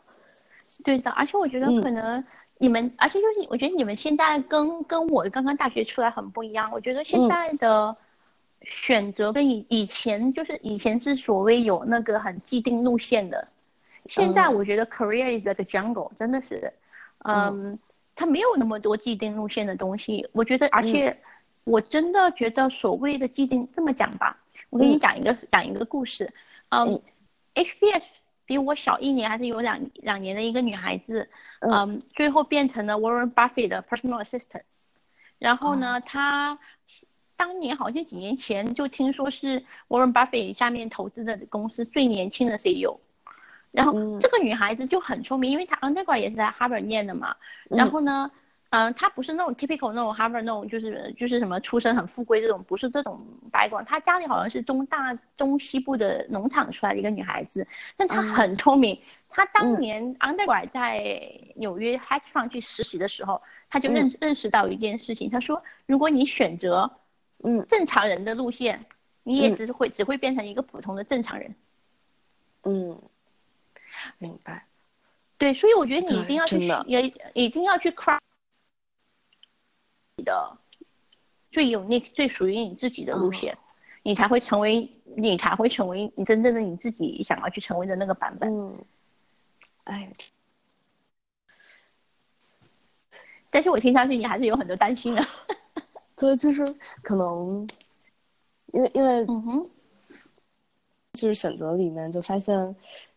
[0.84, 2.24] 对的，而且我觉得嗯可能
[2.58, 6.72] 你们，而且就是我觉得你们现在跟跟我刚刚大学出来很不一样。
[6.72, 7.96] 我觉得现嗯在的
[8.64, 13.48] 选择跟以以前就是以前是所谓有那个很既定路线的，
[14.06, 14.54] 现在嗯。
[14.54, 16.72] 我觉得 career is like a jungle，真的是，
[17.26, 17.78] 嗯，
[18.16, 20.28] 它没有那么多既定路线的东西。
[20.32, 21.16] 我觉得，而且
[21.64, 24.38] 我真的觉得所谓的既定，这么讲吧，
[24.70, 25.00] 我给你嗯。
[25.00, 26.32] 讲一个讲一个故事，
[26.70, 27.02] 嗯嗯。
[27.56, 28.04] HBS
[28.46, 34.64] 比我小一年还是有两两年的一个女孩子，嗯，最后变成了 Warren Buffett 的 personal assistant。
[35.40, 36.58] 然后呢，她
[37.36, 42.98] 当年好像几年前就听说是 Warren Buffett 下面投资的公司最年轻的 CEO。
[43.72, 47.36] 然后这个女孩子就很聪明，因为她 undergrad 也是在 Harvard 念的嘛。
[47.70, 48.30] 然后呢？
[48.76, 53.86] 嗯，她不是那种 typical 那种 Harvard 那种，就是就是什么出身很富贵这种，不是这种白光。
[53.86, 59.00] 她家里好像是中大中西部的农场出来的一个女孩子，但她很聪明。
[59.30, 61.00] 她当年 undergrad 在
[61.56, 65.30] 纽约 hedge fund 去实习的时候，她就认认识到一件事情。
[65.30, 66.92] 她说，如果你选择
[67.44, 68.84] 嗯正常人的路线，
[69.24, 71.56] 你也只是会只会变成一个普通的正常人。
[72.64, 73.02] 嗯，
[74.18, 74.66] 明白。
[75.38, 78.20] 对，所以我觉得你一定要去也一定要去 craft
[80.16, 80.24] 你。
[80.24, 80.58] 的
[81.52, 83.58] 最有那最属于你自己的路线，
[84.04, 88.50] 你才会成为你才会成为你真正的你自己想要去成为的那个版本。
[88.50, 88.86] 嗯，
[89.84, 90.12] 哎，
[93.50, 95.28] 但是我听上去你还是有很多担心的。
[96.24, 96.66] 对，就是
[97.02, 97.68] 可能
[98.72, 99.70] 因为因为嗯哼，
[101.12, 102.74] 就是选择里面就发现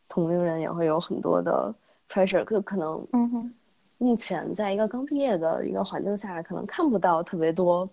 [0.08, 1.72] 同龄人也会有很多的
[2.10, 3.54] pressure，可可能嗯哼。
[3.98, 7.88] 目前在一个刚毕业的一个环境下，可能看不到特别多，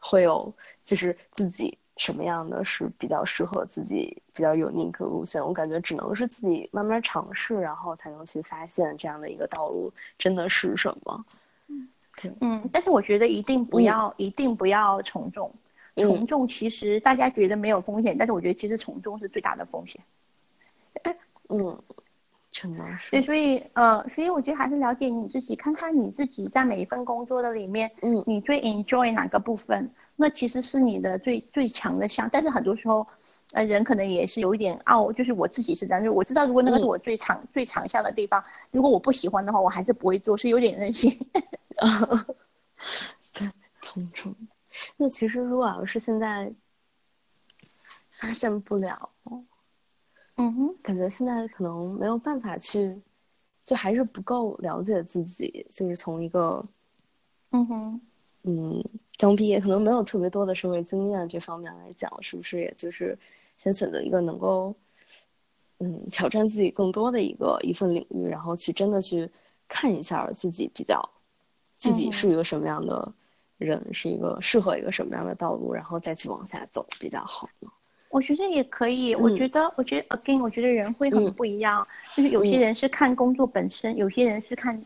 [0.00, 0.52] 会有
[0.82, 5.40] 就是自己什么样的是比较适合自己、比较有 unique 路线。
[5.40, 11.24] 我感觉只能是自己慢慢尝试，然后才能去发现这样的一个道路真的是什么。
[12.24, 15.50] 嗯，嗯，但是我觉得一定不要，一定不要从众。
[15.96, 20.00] 从众其实大家觉得没有风险，但是我觉得其实从众是最大的风险。
[21.48, 21.78] 嗯。
[22.54, 32.28] 陈老师对，所以呃，所以我觉得还是了解你自己，看看你自己在每一份工作的里面，嗯，你最 enjoy 哪个部分，那其实是你的最最强的项。
[32.30, 33.06] 但是很多时候，
[33.52, 41.10] 呃，人可能也是有一点傲，就是我自己是这样，就是我知道如果那个是我最长最长项的地方，如果我不喜欢的话，我还是不会做，是有点任性。
[43.32, 43.50] 对，
[43.82, 44.34] 从众。
[44.96, 46.52] 那其实如果要是现在
[48.10, 49.08] 发现不了。
[50.36, 52.86] 嗯哼，感觉现在可能没有办法去，
[53.64, 55.64] 就还是不够了解自己。
[55.70, 56.64] 就是从一个，
[57.50, 58.00] 嗯哼，
[58.44, 58.82] 嗯，
[59.18, 63.16] 刚毕业可能没有特别多的社会经验这方面来讲，是不是也就是
[63.58, 64.74] 先选择一个能够，
[65.78, 69.30] 嗯，挑战自己更多的一个一份领域，然后去真的去
[69.68, 71.00] 看一下自己比较，
[71.78, 73.12] 自己是一个什么样的
[73.58, 77.70] 人，是一个适合一个什么样的道路，然后再去往下走比较好呢？
[78.08, 84.82] 我觉得也可以，我觉得，我觉得 again，我觉得人会很不一样，就是有些人是看工作本身，有些人是看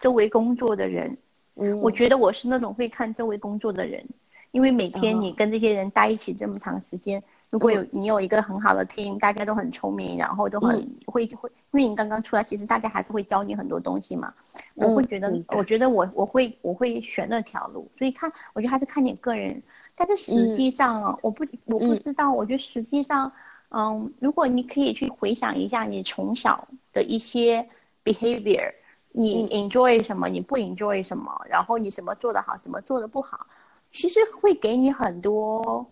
[0.00, 1.16] 周围工作的人。
[1.56, 4.04] 嗯，我觉得我是那种会看周围工作的人，
[4.52, 14.32] 因为每天你跟这些人待一起这么长时间，如果有你有一个很好的 team，大家都很聪明，然后都很会会，因为你刚刚出来，其实大家还是会教你很多东西嘛。
[14.74, 19.62] 我会觉得，我觉得我我会我会选那条路，所以看，我觉得还是看你个人。
[19.94, 22.30] 但是实际上啊，我不我不知道。
[22.30, 23.32] 我觉得实际上，
[23.70, 27.66] 嗯，如果你可以去回想一下你从小的一些
[28.04, 28.70] behavior，
[29.16, 33.46] 你 enjoy 什么，你不 enjoy 什么，然后你什么做得好，什么做得不好，
[33.90, 35.86] 其实会给你很多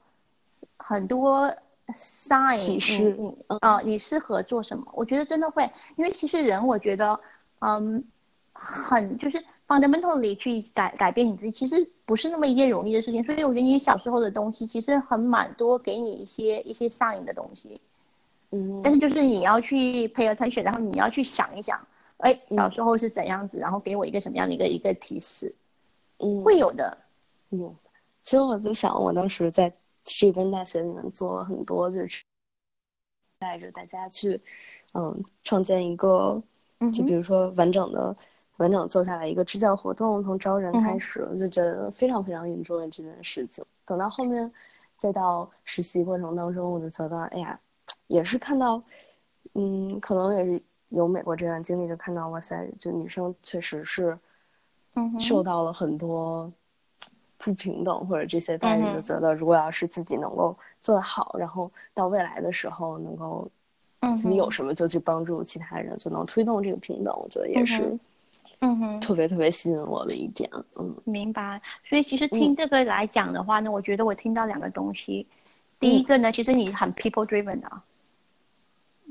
[0.76, 1.50] 很多
[1.88, 3.16] sign，启示。
[3.18, 4.87] 你啊，你适合做什么？
[4.92, 7.18] 我觉得真的会，因为其实人，我觉得，
[7.60, 8.04] 嗯，
[8.52, 9.42] 很就是。
[9.66, 13.24] fundamentally 去改改变你自己，其实不是那么一件容易的事情。
[13.24, 17.80] 所以我觉得你小时候的东西其实很蛮多，给你一些一些 sign 的东西。
[18.50, 18.82] 嗯。
[18.84, 21.80] 但是就是你要去 pay attention，然后你要去想一想，
[22.24, 25.54] 哎，小时候是怎样子，然后给我一个什么样的一个一个提示。
[26.18, 26.42] 嗯。
[26.42, 26.98] 会有的。
[27.50, 27.74] 嗯。
[28.22, 32.24] 其实我在想，我当时在这边大学里面做了很多，就是
[33.38, 34.40] 带着大家去，
[34.94, 36.42] 嗯，创建一个，
[36.92, 38.16] 就比如说完整的。
[38.58, 43.64] 完整做下来一个支教活动，从招人开始，我就觉得非常非常 enjoy 这件事情。
[43.84, 44.48] 等到后面，
[44.96, 47.58] 再到实习过程当中，我就觉得，哎呀，
[48.06, 48.80] 也是看到，
[49.54, 50.62] 嗯，可能也是
[50.94, 54.18] 有美国这段经历，就看到，哇塞，就女生确实是，
[55.18, 56.50] 受到了很多
[57.38, 63.48] 不平等或者这些待遇，就觉得如果要是自己能够做得好，然后到未来的时候能够，
[64.16, 67.98] 自己有什么就去帮助其他人，就能推动这个平等，我觉得也是。
[68.61, 71.61] 嗯哼，特别特别吸引我的一点，嗯，明白。
[71.87, 75.26] 所以其实听这个来讲的话呢，我觉得我听到两个东西。
[75.78, 77.70] 第一个呢，其实你很 people driven 的，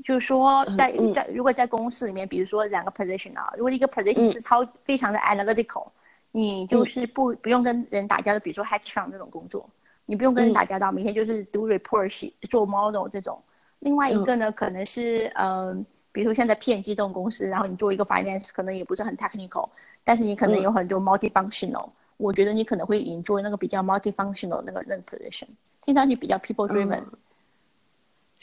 [0.04, 5.86] 就是说，在在如果在公司里面，比如说两个 position 啊，如果一个 position 是超非常的 analytical，
[6.30, 9.66] 你就是不不用跟人打交道，比如说 headcount 这种工作，
[10.04, 13.42] 你不用跟人打交道，每天就是 do report、做 model 这种。
[13.78, 19.66] 另外一个呢，可能是嗯，比如说现在偏机这种公司，然后你做一个 finance，可能也不是很 technical，
[20.04, 21.88] 但是你可能有很多 multifunctional。
[22.18, 25.46] 我觉得你可能会引做那个比较 multifunctional 那个那个 position，
[25.80, 27.02] 听上去比较 people driven。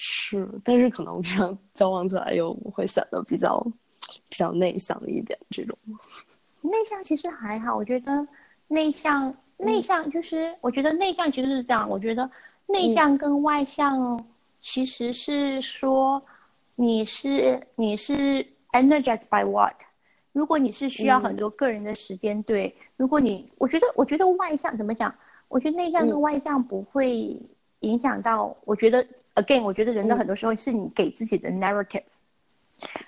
[0.02, 3.62] 嗯是，但是可能这样交往起来又会显得比较
[4.28, 5.38] 比较内向一点。
[5.52, 5.78] 这种
[6.62, 8.28] 内向其实还好，我觉得
[8.68, 12.28] 内向内向就是，我觉得内向其实是这样，我觉得
[12.66, 14.20] 内向跟外向
[14.60, 16.20] 其实是说
[16.74, 19.76] 你是你是 energized by what。
[20.32, 25.14] 如果你是需要很多个人的时间，对，如果你我觉得我觉得外向怎么讲？
[25.48, 27.40] 我觉得内向跟外向不会
[27.82, 32.04] 影响到，我觉得 again，我觉得人的很多时候是你给自己的 narrative。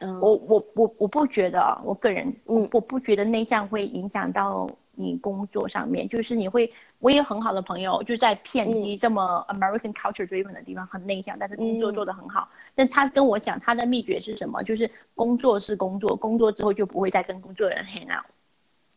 [0.02, 6.08] 嗯我我我我不觉得，我个人，我嗯我不觉得内向会影响到你工作上面。
[6.08, 12.48] 就是你会，我也有很好的朋友，就在 P&G 这么 American culture driven 的地方很内向，但是工作做得很好。
[12.76, 14.62] 但他跟我讲他的秘诀是什么？
[14.62, 18.26] 就是工作是工作，工作之后就不会再跟工作人 hang out。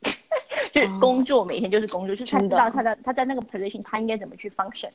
[0.75, 4.91] 就是工作每天就是工作，就是他知道他的他在那个 position 他应该怎么去 function，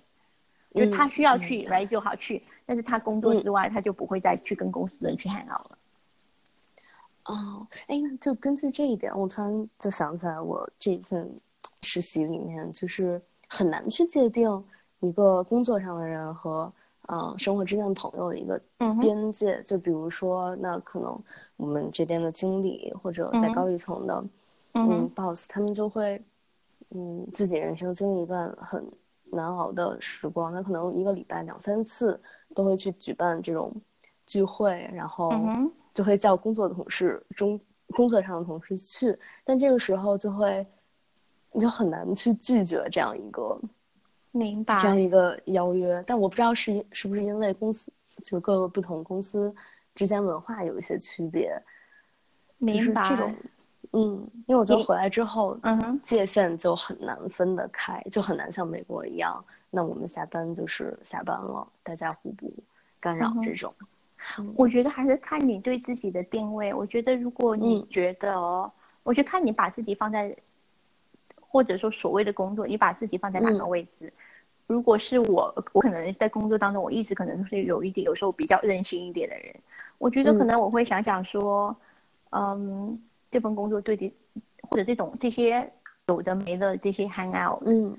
[0.73, 5.77] 就是他需要去来就好去，但是他工作之外他就不会再去跟公司人去 hang out 了。
[7.25, 11.29] 哦，哎，那就根据这一点，我突然就想起来，我这份
[11.84, 14.63] 实习里面就是很难去界定
[15.01, 16.71] 一个工作上的人和
[17.07, 19.62] 呃生活之间的朋友的一个嗯边界。
[19.63, 21.17] 就比如说，那可能
[21.57, 24.23] 我们这边的经理或者在高一层的
[24.73, 26.19] 嗯嗯 boss，他们就会
[26.89, 28.84] 嗯自己人生经历一段很
[29.32, 32.22] 难熬的时光，那可能一个礼拜两三次
[32.54, 33.74] 都会去举办这种
[34.26, 35.34] 聚会，然后。
[35.94, 39.13] 就会叫工作的同事中工作上的同事去，
[39.44, 40.65] 但这个时候就会
[41.52, 43.60] 你就很难去拒绝这样一个
[44.32, 44.78] 明白。
[44.78, 46.02] 这样一个邀约。
[46.08, 47.91] 但我不知道是是不是因为公司
[48.24, 49.54] 就各个不同公司
[49.94, 51.62] 之间文化有一些区别，
[52.62, 53.02] 就是明白。
[53.04, 53.36] 这种
[53.94, 62.52] 嗯，因为我觉得回来之后，嗯哼，界限就很难分得开，就很难像美国一样，那我们下班就是下班了，大家互不
[63.00, 63.74] 干扰这种。
[64.56, 66.74] 我觉得还是看你对自己的定位。
[66.74, 68.72] 我觉得如果你嗯觉得哦，
[69.04, 70.34] 我觉得看你把自己放在，
[71.41, 74.13] 或者说所谓的工作，你把自己放在哪个嗯位置。
[74.67, 79.54] 如果是我，我可能在工作当中，我一直可能是有一点，有时候比较任性一点的人。
[79.98, 81.76] 我觉得可嗯能我会想想说，
[82.30, 82.98] 嗯，
[83.32, 84.13] 这份工作对你，
[84.70, 85.67] 或者这种这些
[86.08, 87.98] 有的没的这些 hang out，嗯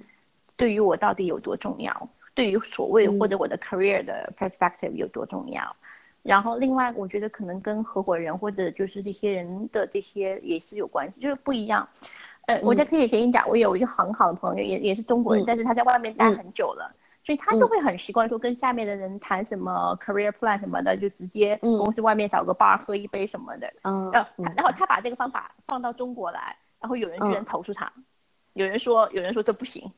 [0.55, 2.09] 对于我到底有多重要？
[2.35, 5.75] 对于所谓嗯或者我的 career 的 perspective 有多重要？
[6.23, 11.89] 然后另外，我觉得可能跟合伙人或者就是这些人的这些也是有关系，就是不一样。
[12.47, 16.95] 呃，我再可以给你讲，我有一个很好的朋友，也也是中国人，嗯但是他在外面待嗯很久了。
[17.25, 21.79] 所以他就会很习惯说跟下面的人谈什么 career plan 什么的，就直接嗯。
[21.79, 23.73] 公司外面找个 bar 喝一杯什么的。
[23.85, 24.11] 嗯。
[24.13, 27.45] 然后他，然后他把这个方法放到中国来，然后有人居然嗯。
[27.45, 27.93] 投诉他，
[28.55, 29.83] 有人说有人说这不行，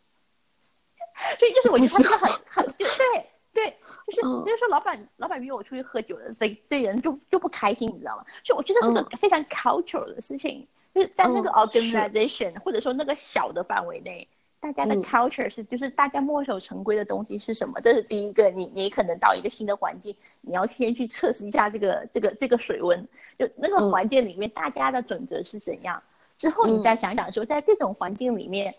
[1.39, 4.45] 所以就是我觉得他是个很很就对对，就是嗯。
[4.45, 8.25] 就是说老板老板约我出去喝酒的，这这人就就不开心，你知道吗？
[8.45, 9.19] 所以我觉得是个嗯。
[9.19, 14.29] 非常 cultural 的事情，就是在那个 organization 或者说那个小的范围内。
[14.65, 17.79] 大家的嗯 culture 是，就是大家墨守成规的东西是什么？
[17.83, 18.49] 这是第一个。
[18.49, 23.07] 你你可能到一个新的环境，你要先去测试一下这个这个这个水温，
[23.39, 26.03] 就那个嗯环境里面大家的准则是怎样。
[26.35, 28.75] 之后你再想想说，在这种环境里面，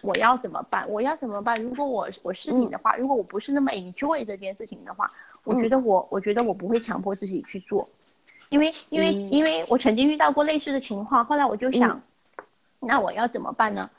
[0.00, 0.88] 我要怎么办？
[0.88, 1.54] 我要怎么办？
[1.62, 5.12] 如果我我是你的话，如果我不是那么 enjoy 这件事情的话，
[5.44, 7.86] 我觉得我我觉得我不会强迫自己去做，
[8.48, 12.00] 因为因为嗯因为我曾经遇到过类似的情况，后来我就想，
[12.80, 13.90] 那我要怎么办呢？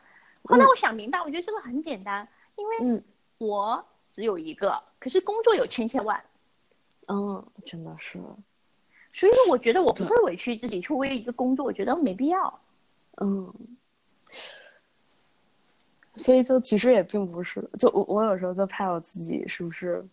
[0.48, 3.04] 后来我想明白，我觉得这个很简单，因为嗯。
[3.40, 6.20] 我只有一个，可是工作有千千万，
[7.08, 8.20] 嗯，真的是，
[9.14, 12.62] 所以我觉得我不会委屈自己去为一个工作，我觉得没必要。
[13.22, 13.54] 嗯，
[16.16, 20.04] 所以就其实也并不是，就我我有时候就怕我自己是不是，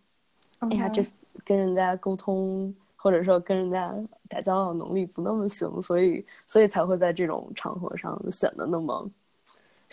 [0.58, 1.02] 哎呀，这
[1.46, 3.90] 跟人家沟通或者说跟人家
[4.28, 9.10] 打交道能力不那么行，所以所以才会在这种场合上显得那么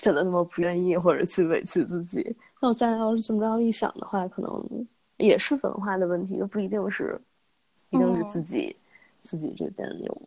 [0.02, 2.36] 显得那么不愿意或者去委屈自己。
[2.60, 4.88] 那我现在要是这么着一想的话，可能
[5.18, 7.22] 也是文化的问题，就不一定是
[7.92, 8.76] 一定是嗯自己、
[9.22, 10.22] 自己这边有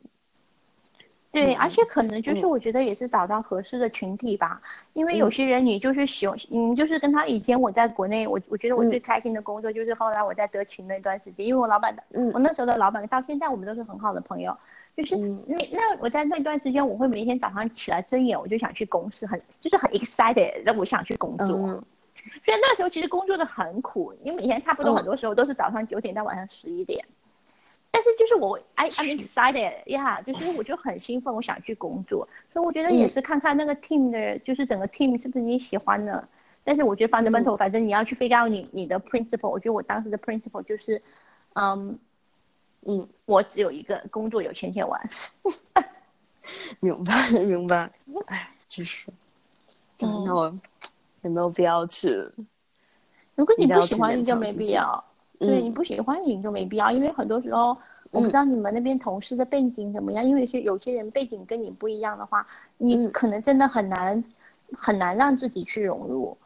[1.32, 2.50] 对，嗯而且可能就是嗯。
[2.50, 4.62] 我觉得也是找到合适的群体吧，
[4.92, 5.32] 因为有嗯。
[5.32, 8.90] 些人你就是喜欢，嗯，就是跟他以前我在国内，我我觉得我嗯。
[8.90, 11.92] 最开心的工作就是后来我在德勤那段时间，因为我老板
[12.32, 14.56] 我那时候的老板到现在我们都是很好的朋友，
[14.96, 21.48] 就是嗯那那我在那段时间，我会每天早上起来睁眼我就想去公司，很就是很 excited，那我想去工作。
[21.56, 21.84] 嗯
[22.44, 27.04] 所以那时候其实工作的很苦，因为每天差不多嗯很多时候都是早上九点到晚上十一点。
[27.90, 36.26] 但是就是我，I I'm excited，呀，就是我就很兴奋，我想去工作，所以我觉得也是看看那个 team 的，就是整个 team 是不是你喜欢的。
[36.62, 39.50] 但是我觉得 fundamental，反正你要去 figure out 你你的 principle。
[39.50, 41.02] 我觉得我当时的 principle 就是，
[41.54, 41.98] 嗯
[42.86, 45.00] 嗯，我只有一个工作有钱钱玩。
[46.80, 47.90] 明白明白，
[48.26, 49.10] 哎，真是，
[49.98, 50.46] 那我
[51.22, 52.10] 有没有必要去？
[53.34, 55.02] 如果你不喜欢，你就没必要。
[55.40, 57.76] 对你不喜欢你就没必要，因为很多时候
[58.10, 62.46] 我不知道你们那边同事的背景怎么样，因为是有些人背景跟你不一样的话，
[62.78, 64.24] 你可能真的很难
[64.76, 66.38] 很难让自己去融入。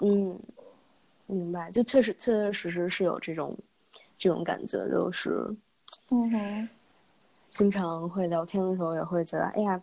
[0.00, 0.38] 嗯，
[1.26, 3.56] 明白，就确实确确实实是有这种
[4.18, 5.48] 这种感觉，就是
[6.10, 6.68] 嗯哼，
[7.54, 9.80] 经常会聊天的时候也会觉得，哎呀，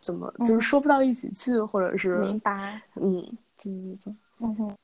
[0.00, 3.22] 怎么就是说不到一起去，或者是明白，嗯，
[3.62, 4.76] 对对对，嗯哼，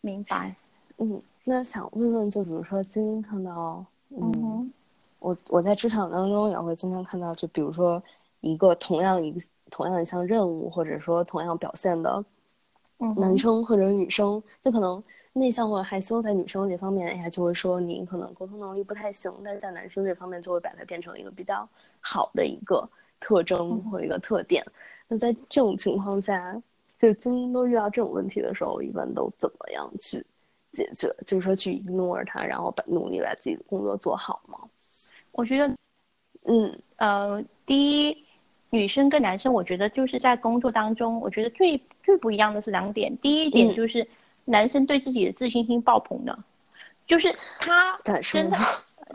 [0.00, 0.54] 明白，
[0.98, 1.22] 嗯。
[1.44, 4.72] 那想问问，就比如说今天看到，嗯，
[5.18, 8.00] 我我在职场当中也会经常看到，就比如说
[8.40, 12.24] 一个同样一个同样一项任务，或者说同样表现的，
[13.16, 15.02] 男生或者女生，就可能
[15.32, 21.68] 内向或者害羞，在女生这方面，哎呀，就会说你可能沟通能力不太行，但是在男生这方面，就会把它变成一个比较
[22.00, 24.64] 好的一个特征或一个特点。
[25.08, 26.60] 那在这种情况下，
[26.98, 30.24] 就今天都遇到这种问题的时候，一般都怎么样去？
[30.72, 34.58] 解决就是说去 ignore 他，然后把努力把自己的工作做好吗？
[35.34, 35.76] 我觉得，
[36.44, 38.24] 嗯呃，第一，
[38.70, 43.14] 女生跟男生，我觉得就是在工作当中，我觉得最最不一样的是两点。
[43.18, 44.06] 第一点就是
[44.44, 46.38] 男生对自己的自信心爆棚的，
[47.06, 48.56] 就是他真的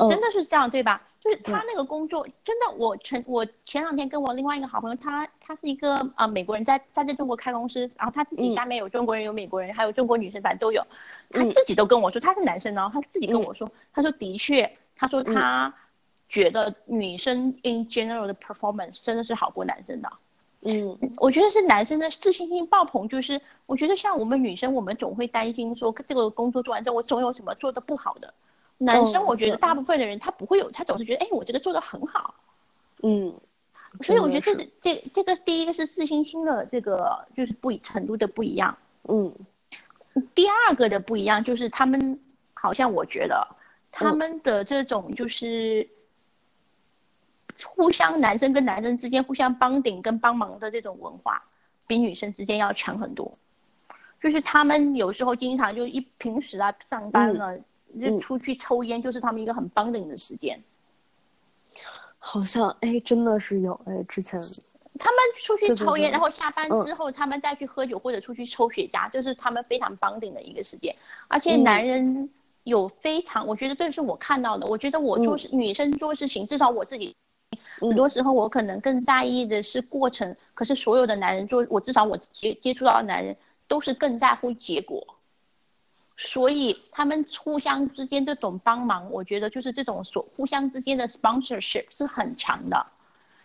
[0.09, 1.01] 真的是这样，对吧？
[1.19, 10.81] 就是他那个工作真的，我前我前两天跟我另外一个好朋友，他他是一个呃美国人，在他在中国开公司，然后他自己下面有中国人，有美国人，还有中国女生，反正都有。
[11.29, 15.73] 他自己都跟我说他是男生呢，他自己跟我说，他说的确，他说他
[16.29, 20.09] 觉得女生 in general 的 performance 真的是好过男生的。
[20.67, 28.33] 嗯，我觉得是男生的自信心爆棚，就是我觉得像我们女生，我们总会担心说这个工作做完之后，我总有什么做的不好的。
[28.77, 32.35] 男生，我觉得大部分的人他不会有，他总是觉得，哎，我这个做的很好，
[33.01, 33.33] 嗯，
[34.01, 39.33] 所以我觉得这是这这个第一个是自信心的这个就是不程度的不一样，嗯，
[40.35, 42.19] 第二个的不一样就是他们
[42.53, 43.47] 好像我觉得
[43.91, 45.87] 他们的这种就是
[47.65, 51.41] 互相男生跟男生之间互相帮顶跟帮忙的这种文化，
[51.87, 53.31] 比女生之间要强很多，
[54.21, 57.57] 就是他们有时候经常就一平时啊上班了。
[58.01, 60.61] 就出去抽烟，就是他们一个很 bonding 的时间。
[62.19, 64.37] 好像哎，真的是有哎，之前
[64.99, 70.93] 他们出去抽烟，然后下班之后他们再去喝酒或者出去抽雪茄，就是他们非常 bonding 的一个时间。
[71.29, 72.29] 而且男人
[72.65, 74.67] 有非常，我觉得这是我看到的。
[74.67, 77.15] 我觉得我做事，女生做事情，至少我自己，
[77.79, 80.35] 很多时候我可能更在意的是过程。
[80.53, 83.35] 可是所有的男人做，我至少我接接触到的男人
[83.67, 85.05] 都是更在乎结果。
[86.19, 92.85] 所以他们互相之间这种帮忙，我觉得就是这种所互相之间的 sponsorship 是很强的。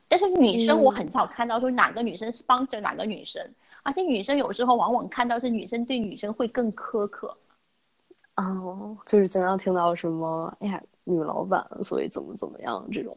[0.09, 3.47] 但是女生我很少看到说哪个女生 sponsor 哪个女生，
[3.83, 7.37] 而且女生有时候往往看到是女生对女生会更苛刻。
[8.37, 13.15] 哦，就是经常听到什么，哎呀，女老板，所以怎么怎么样这种。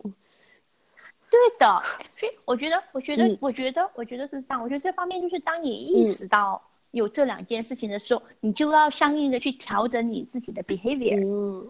[1.36, 1.84] 对的，
[2.18, 4.62] 所以我觉得，我觉得，我觉得，我觉得是这样。
[4.62, 6.62] 我觉得这方面就是当你意识到。
[6.92, 11.22] 有这两件事情的时候，你就要相应的去调整你自己的 behavior。
[11.22, 11.68] 嗯，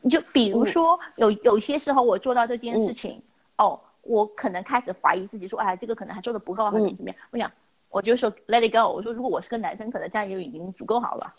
[0.00, 3.20] 你就比如说，有有些时候我做到这件事情，
[3.58, 7.16] 哦，我可能开始怀疑自己，说，哎，这个可能还做的不够，还是怎么样？
[7.32, 7.50] 我想，
[7.88, 8.86] 我就说 let it go。
[8.94, 11.34] 我说，如果我是个男生，可能这样就已经足够好了。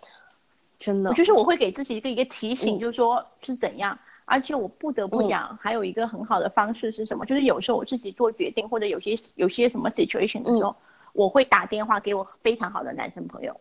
[0.77, 3.97] 真的，就是我会给自己一个一个提醒，就是说是怎样。
[4.27, 7.25] 而且我不得不讲，还有一个很好的方式是什么？
[7.25, 10.75] 就是有时候我自己做决定，或者有些有些什么 situation 的时候。
[11.13, 13.59] 我会打电话给我非常好的男生朋友，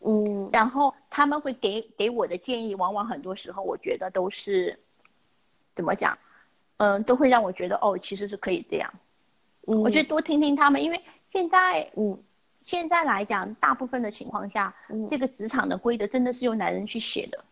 [0.00, 4.76] 嗯，然后他们会给给我的建议，往往很多时候我觉得都是，
[5.76, 6.18] 怎么讲，
[6.78, 8.92] 嗯，都会让我觉得哦，其实是可以这样。
[9.68, 11.00] 嗯，我觉得多听听他们，因为
[11.30, 12.20] 现在，嗯，
[12.62, 14.74] 现在来讲，大部分的情况下，
[15.08, 17.44] 这个职场的规则真的是由男人去写的，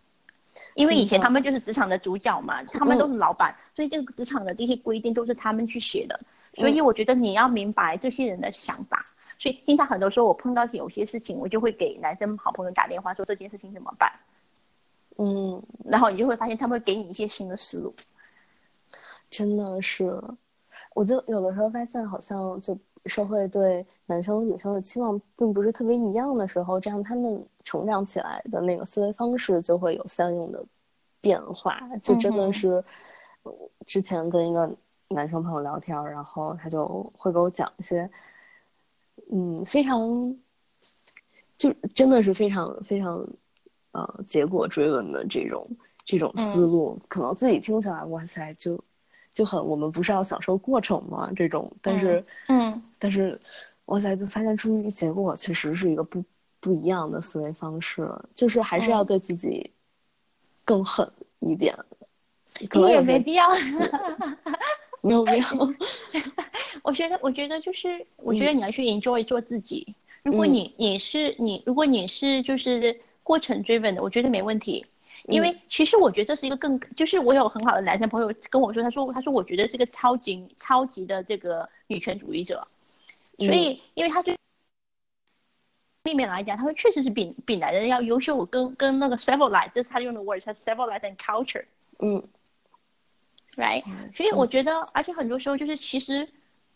[0.75, 6.19] 因为以前他们就是职场的主角嘛，他们都是老板，所以这个职场的这些规定都是他们去写的，
[6.55, 9.01] 所以我觉得你要明白这些人的想法。
[9.39, 14.11] 所以经常很多时候我碰到有些事情，我就会给男生好朋友打电话说这件事情怎么办，
[15.19, 17.95] 嗯，然后你就会发现他们会给你一些新的思路。
[19.31, 20.19] 真的是，
[20.95, 22.75] 我就有的时候发现好像就
[23.07, 30.65] 社会对男生女生的期望并不是特别一样的时候，这样他们成长起来的那个思维方式就会有相应的
[31.21, 32.83] 变化，就真的是
[33.87, 34.71] 之前跟一个
[35.09, 38.09] 男生朋友聊天，然后他就会给我讲一些，
[39.33, 40.37] 嗯，非常
[41.57, 43.27] 就真的是非常非常
[43.93, 45.69] 呃结果追问的这种
[46.05, 48.79] 这种思路，可能自己听起来哇塞就
[49.37, 51.31] 就很我们不是要享受过程吗？
[51.37, 53.41] 这种，但是嗯，但是
[53.87, 56.25] 哇塞，就发现出一个结果确实是一个不。
[56.59, 59.71] 不一样的思维方式，就是还是要对自己
[60.65, 61.09] 更狠
[61.39, 61.73] 一点。
[62.69, 63.49] 可能也没必要，
[65.01, 65.47] 没有必要。
[66.83, 69.87] 我觉得，我觉得就是，我觉得你要去 enjoy 做自己。
[70.25, 74.85] 如果你你是你，如果你是就是过程 driven 的，我觉得没问题。
[75.29, 82.67] 因为其实我觉得这是一个更，就是我有很好的男生朋友跟我说，他说他说我觉得是个超级超级的这个女权主义者。
[83.39, 84.37] 所以，因为他对。
[86.05, 91.65] 里面来讲，他们确实是比比男人要优秀，跟跟那个 civilized，这是他用的 word，他 civilized and culture，
[91.99, 92.23] 嗯
[93.57, 96.25] ，right，所以我觉得，而且很多时候就是其实，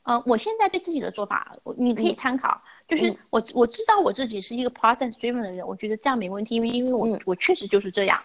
[0.02, 8.20] 呃，我现在对自己的做法，你可以参考，就是我我知道我自己是一个 process driven 的人，我觉得这样没问题，因为因为我我确实就是这样，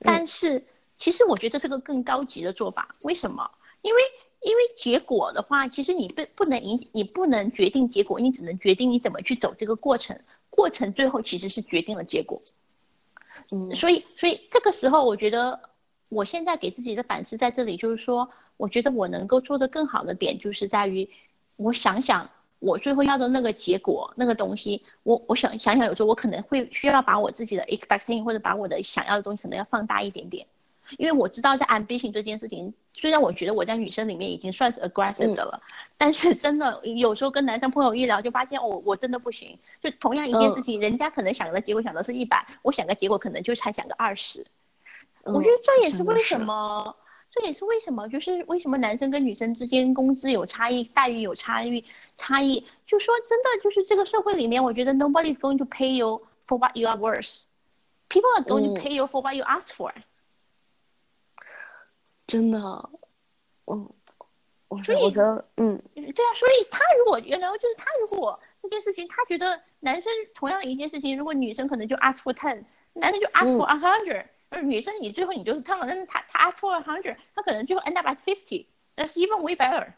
[0.00, 0.62] 但是
[0.98, 3.50] 其实我觉得这是个更高级的做法，为什么？
[3.82, 4.00] 因为
[4.42, 10.16] 因为结果的话，其实你不不能影，你不能决定结果，你只能决定你怎么去走这个过程。
[10.48, 12.40] 过程最后其实是决定了结果，
[13.52, 15.58] 嗯，所以所以这个时候，我觉得
[16.08, 18.26] 我现在给自己的反思在这里，就是说，
[18.56, 21.06] 我觉得我能够做得更好的点，就是在于，
[21.56, 22.26] 我想想
[22.58, 30.46] 我最后要的那个结果，那个东西，我我想想想，有时候我可能会需要把我自己的 expectation 或者把我的想要的东西可能要放大一点点。
[30.98, 35.60] 因为我知道在 ambition 这件事情，虽然我觉得我在女生里面已经算是 aggressive 的了，
[35.98, 39.58] 但是真的有时候跟男生朋友一聊，就发现我我真的不行。
[39.82, 44.46] 就同样一件事情，人家可能想的结果想的是一百，我想个结果可能就才想个二十。
[45.24, 46.94] 我觉得这也是为什么，
[47.32, 51.84] 这也是为什么，就是为什么男生跟女生之间工资有差异，待遇有差异，
[52.16, 52.66] 差异。
[52.86, 57.40] 就说真的，就是这个社会里面，我觉得 nobody is going to pay you for what you are worth.
[58.08, 59.92] People are going to pay you for what you ask for.
[62.26, 62.58] 真的，
[63.66, 63.88] 嗯，
[64.68, 72.64] 我所以我觉得，嗯，对啊，所以他如果原来就是他如果这件事情，他觉得男生同样的一件事情，如果女生可能就 ask for ten，
[72.94, 79.92] 男生就 ask for a hundred，而女生你最后你就是他了，但是他他 ask for a hundred，他可能最后 end up at fifty，that's even way better。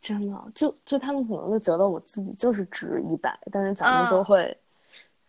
[0.00, 4.56] 真的，就就他们可能就觉得我自己就是值一百，但是咱们就会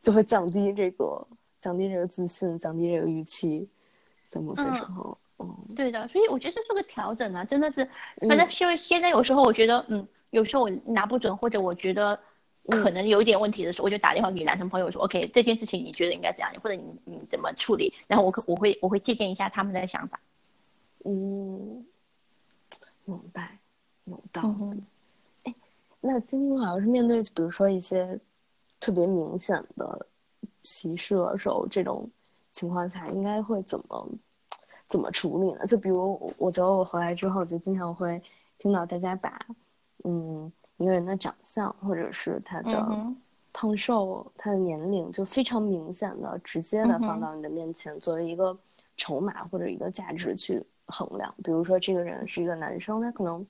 [0.01, 1.27] 就会降低这个
[1.59, 3.67] 降低这个自信，降低这个预期，
[4.29, 5.17] 在某些时候。
[5.73, 7.87] 对的，所以我觉得这是个调整啊，真的是，
[8.27, 12.19] 反正因为现在有时候我觉得，嗯，有时候我拿不准，或者我觉得
[12.69, 20.19] 可能有一点问题的时候，我就打电话给男生朋友说，OK，这件事情你觉得应该怎样，或者你你怎么处理，然后我可我会我会借鉴一下他们的想法。
[21.05, 21.85] 嗯，
[23.05, 23.58] 明白，
[24.09, 24.41] 有道
[24.73, 24.83] 理。
[25.43, 25.55] 哎，
[26.01, 28.19] 那今天好像是面对，比如说一些
[28.79, 30.05] 特别明显的
[30.63, 32.09] 歧视的时候，这种
[32.51, 34.09] 情况下应该会怎么？
[34.87, 35.67] 怎么处理呢？
[35.67, 38.19] 就比如，我觉得我回来之后，就经常会
[38.57, 39.39] 听到大家把，
[40.03, 43.13] 嗯，一个人的长相，或者是他的
[43.53, 48.57] 胖瘦、他的年龄，就非常明显的、直接的放到你的面前，作为一个
[48.97, 51.31] 筹码或者一个价值去衡量。
[51.43, 53.45] 比如说，这个人是一个男生，他可能，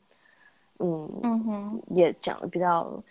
[0.80, 3.04] 嗯，也讲的比较，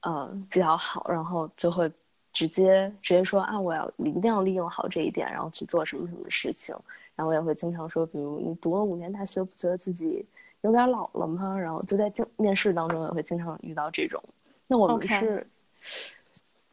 [0.00, 1.90] 呃，比较好，然后就会
[2.32, 6.74] 直接直接说啊，我要一定要利用好这一点，然后去做什么什么事情。
[7.14, 10.22] 然后我也会经常说，比如你读了五年大学，不觉得自己
[10.60, 11.58] 有点老了吗？
[11.58, 14.22] 然后就在经面试当中也会经常遇到这种。
[14.66, 15.46] 那我们是，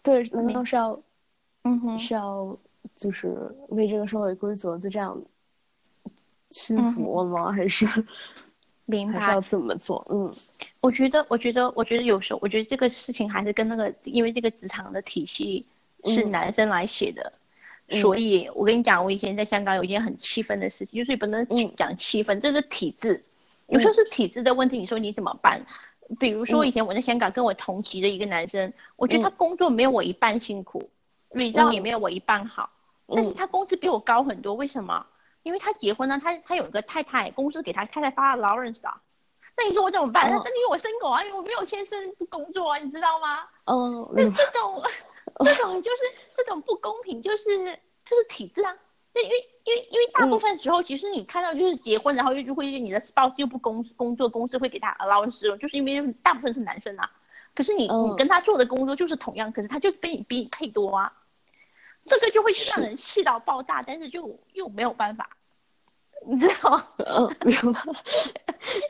[0.01, 0.99] 对，难道是要，
[1.63, 2.57] 嗯哼，是要
[2.95, 5.17] 就是为这个社会规则就这样
[6.49, 7.51] 屈服了吗？
[7.51, 7.85] 还是，
[8.85, 9.31] 明白？
[9.31, 10.05] 要怎么做？
[10.09, 10.31] 嗯，
[10.81, 15.65] 我觉得，我觉得，我觉得有时候，我觉得这个事情还是跟那个，因为这个职场的体系
[16.05, 17.31] 是男生来写的。
[17.89, 23.21] 所以，我跟你讲，我以前在香港有一件很气愤的事情，就是不能讲气愤，这是体制，
[23.67, 24.77] 有时候是体制的问题。
[24.77, 25.63] 你说你怎么办？
[26.19, 30.89] 比如说，以前我在香港跟我同级的一个男生，我觉得他工作没有我一半辛苦
[31.31, 32.69] ，result 也没有我一半好，
[33.07, 34.53] 但是他工资比我高很多。
[34.53, 35.05] 为什么？
[35.43, 38.89] 因为他结婚呢，他他有一个太太，公司给他太太发了 lawrence 的。
[39.55, 40.29] 那你说我怎么办？
[40.29, 43.43] 那因为我生狗啊，因为我没有天生不工作啊，你知道吗？
[43.65, 44.81] 嗯，那这种。
[45.43, 45.97] 这种就是
[46.37, 47.45] 这种不公平，就是
[48.05, 48.75] 就是体制啊。
[49.15, 57.09] 那因为因为因为大部分时候，其实你看到就是结婚，然后又就会你的 spouse 又不工工作，公司会给他 allowance，就是因为大部分是男生啊。
[57.55, 61.11] 可是你你跟他做的工作就是同样，可是他就比你比你配多啊。
[62.05, 65.29] 这个就会让人气到爆炸，但是就又没有办法，
[66.25, 66.87] 你知道吗？
[67.07, 67.79] 嗯，明白。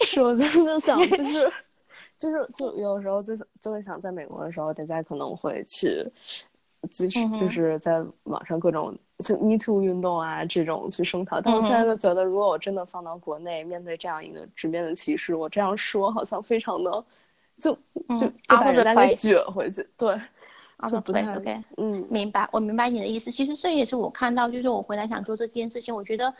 [0.01, 1.53] 是，我真的想，就是，
[2.17, 6.03] 就是，就有时候就就会想，在美国的时候，大家可能会去，
[6.91, 11.39] 就是就是在网上各种就 Me Too 运动啊这种去声讨。
[11.39, 17.05] 但我现在就觉得，如果我真的放到国内，面对这样一个直面的歧视，我这样说好像非常的，
[17.59, 17.73] 就
[18.17, 20.19] 就就把人家给撅回去，对。
[20.77, 23.31] 啊，不对，OK，嗯，明白，我明白你的意思。
[23.31, 26.33] 其实这也是我看到，就是我回来想做这件事情，我觉得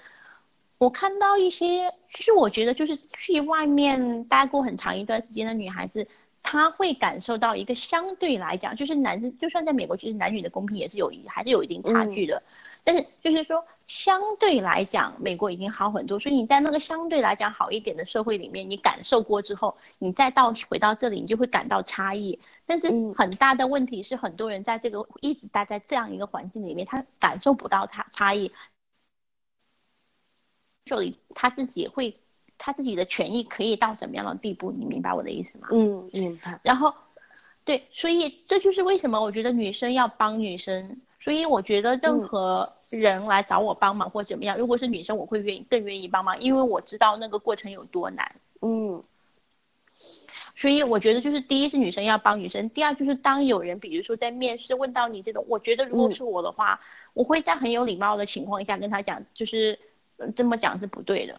[0.77, 6.05] 我看到一些，其实我觉得就是去外面待过很长一段时间的女孩子，
[6.41, 12.41] 她会感受到一个相对来讲，就是男生就算在美国，其实男女的公平也是有一还是有一定差距的。
[12.83, 16.19] 但是就是说，相对来讲，美国已经好很多。
[16.19, 22.39] 所以你在那个相对来讲好一点的社会里面，你感受过之后，你再到回到这里，你就会感到差异。
[22.65, 28.51] 但是很大的问题是，很多人在这个一直待在这样一个环境里面，他感受不到差差异。
[30.85, 32.17] 这里他自己会，
[32.57, 34.71] 他自己的权益可以到什么样的地步？
[34.71, 35.67] 你明白我的意思吗？
[35.71, 36.59] 嗯，明白。
[36.63, 36.93] 然后，
[37.65, 41.01] 对，所以这就是为什么我觉得女生要帮女生。
[41.23, 48.35] 所以我觉得任何人来找我帮忙或怎么样，如果是女生，我会愿意更愿意帮忙，因为我知道那个过程有多难。
[48.61, 49.01] 嗯。
[50.55, 56.79] 所以我觉得就是第一是女生要帮女生，第二就是当有人比如说在面试问到你这种，我觉得如果是我的话，
[57.13, 59.79] 我会在很有礼貌的情况下跟他讲，就是
[60.35, 61.35] 这么讲是不对的。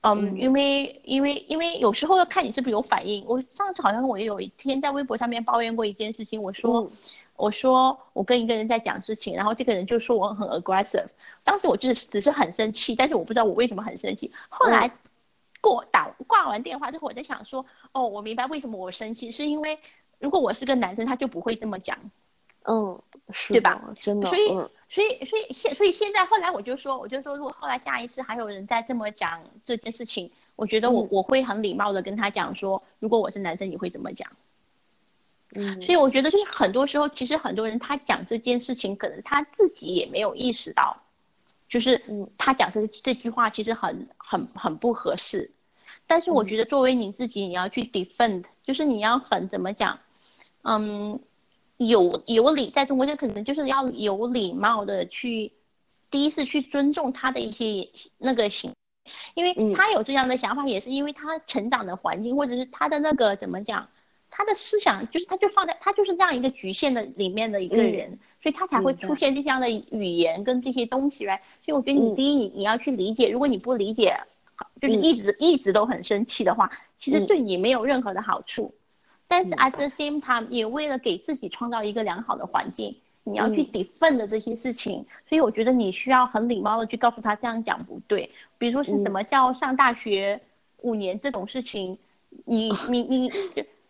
[0.00, 3.24] 嗯，因为因为因为有时候要看你是不是有反应。
[3.26, 6.90] 我上次好像我也有一天在微博上面抱怨过一件事情，我说。
[7.36, 11.08] 我说我跟一个人在讲事情，然后这个人就说我很 aggressive。
[11.42, 14.32] 当时我就是只是很生气，但是我不知道我为什么很生气。
[14.48, 14.90] 后来，
[15.60, 19.78] 过打挂完电话之后，我在想说，哦，我明白为什么我生气，是因为
[20.18, 21.98] 如果我是个男生，他就不会这么讲。
[22.66, 22.98] 嗯，
[23.30, 23.78] 是，对吧？
[24.00, 24.28] 真的。
[24.28, 24.48] 所以，
[24.88, 34.26] 所以，所以现，所以现在后来我就说，我就说，如果后来下一次还有人在这么讲这件事情，我觉得我我会很礼貌的跟他讲说，如果我是男生，你会怎么讲？
[35.56, 40.96] 嗯，所以我觉得就是很多时候，其实很多人他讲这件事情，可能他自己也没有意识到，
[41.68, 42.02] 就是
[42.36, 45.48] 他讲这这句话其实很很很不合适。
[46.06, 49.98] 但是我觉得作为你自己，你要去 defend，就是你要很怎么讲，
[50.62, 51.18] 嗯，
[51.76, 55.52] 有有礼，在中国就可能就是要有礼貌的去，
[56.10, 57.88] 第一是去尊重他的一些
[58.18, 58.72] 那个行，
[59.34, 63.88] 因为他有这样的想法，也是因为他成长的环境或者是他的那个怎么讲。
[64.36, 68.10] 他的思想就是，他就放在他就是这样一个局限的里面的一个人，
[68.42, 71.40] 所以他才会出现这样的语言跟这些东西来。
[71.64, 74.12] 所以我觉得你第一，你你要去理解，如果你不理解，
[74.82, 76.68] 就是一直一直都很生气的话，
[76.98, 78.74] 其实对你没有任何的好处。
[79.28, 85.06] 但是 at the same time，也为了给自己创造一个良好的环境，你要去 defend 的这些事情。
[85.28, 88.28] 所以我觉得你需要很礼貌的去告诉他这样讲不对。
[88.58, 90.40] 比如说是什么叫上大学
[90.78, 91.96] 五年这种事情，
[92.44, 93.30] 你你你。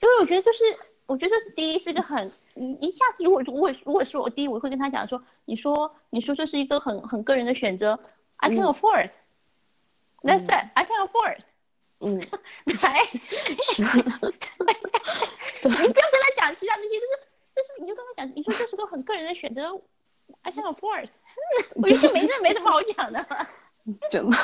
[0.05, 0.63] 因为我觉得就是，
[1.07, 2.31] 我觉得第一是一个很，
[2.79, 7.99] 一下子如果如果如果说我第一我会跟他讲说，你说你说这是一个很很个人的选择
[8.37, 11.39] ，I can afford，That's it，I can afford，
[12.01, 12.19] 嗯，
[12.83, 13.01] 来，
[15.63, 17.17] 你不要跟他讲其他那些，就是
[17.57, 19.73] 就是你就跟他讲，你说这是个很个人的选择
[20.43, 21.09] ，I can afford，
[21.77, 23.27] 我觉得没这没什么好讲的，
[24.11, 24.37] 真的。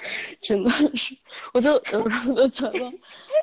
[0.40, 1.16] 真的是，
[1.52, 2.92] 我就有时候就觉得，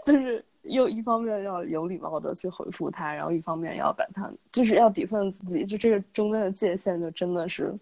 [0.06, 7.74] 就是又一方面要有礼貌的去回复他，然后一方面要把他，就是要抵分自己，就这个中间的界限，就真的是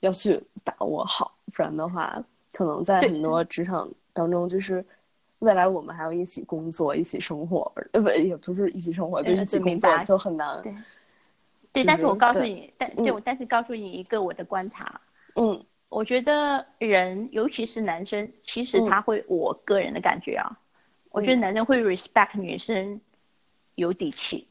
[0.00, 2.22] 要去把握好，不然的话，
[2.52, 4.84] 可能在很多职场当中，就是
[5.40, 10.62] 未来我们还要一起工作、一起生活，呃，不，也不是一起生活，就一起工作就很难。
[10.62, 10.72] 对，
[11.72, 15.00] 对，但是我告诉你，但对我但是告诉你一个我的观察，
[15.34, 15.64] 嗯。
[15.88, 20.58] 我觉得人，尤其是男生，其实他会，我个人的感觉啊，
[21.10, 23.00] 我觉得男生会 respect 女生
[23.74, 24.46] 有底气。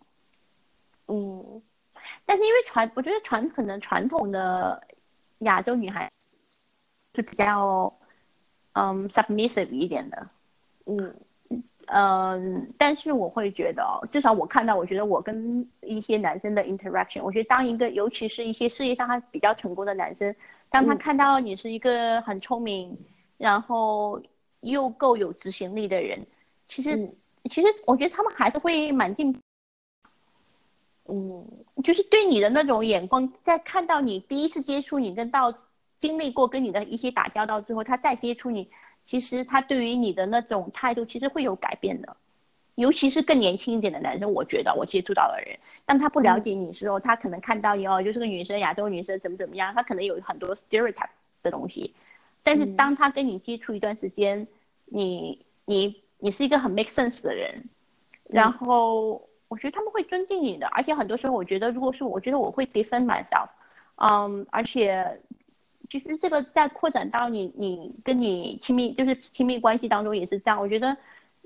[1.08, 1.62] 嗯，
[2.26, 4.82] 但是因为传，我觉得传可能传统的
[5.40, 6.12] 亚洲女孩
[7.16, 7.94] 是比较
[8.74, 10.30] 嗯 submissive 一点的。
[10.86, 11.16] 嗯
[11.86, 20.36] 嗯，但是我会觉得哦，至少我看到，我觉得我跟一些男生的 interaction，我觉得当一个，尤其是一些事业上还比较成功的男生。
[20.70, 22.98] 当他看到你是一个很聪明，
[23.38, 24.22] 然后
[24.62, 26.26] 又够有执行力的人，
[26.68, 27.10] 其实
[27.50, 29.34] 其实我觉得他们还是会蛮敬，
[31.06, 31.48] 嗯，
[31.84, 35.54] 就是对你的那种眼光，在看到你第一次接触你，跟到
[35.98, 38.70] 经历过跟你的一些打交道之后，他再接触你，
[39.06, 42.18] 其实他对于你的那种态度其实会有改变的。
[42.78, 51.10] 尤其是更年轻一点的男生，我觉得我接触到的人，当他不了解你的时候，他可能看到你哦，就是个女生，亚洲女生怎么怎么样，他可能有很多 stereotype
[51.42, 51.92] 的东西。
[52.44, 54.46] 但是当他跟你接触一段时间，
[54.86, 57.64] 你你你是一个很 make sense 的人，
[58.30, 63.50] 然后我觉得他们会尊敬你的，而且很多时候我觉得，如果是我觉得我会 defend myself，
[63.96, 65.20] 嗯，而且
[65.90, 70.96] 其实这个在扩展到你你跟你亲密就是亲密关系当中也是这样，我觉得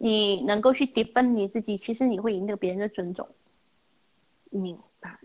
[0.03, 3.27] 你能够去 defend 你自己，其实你会赢得别人的尊重。
[4.49, 5.15] 明白，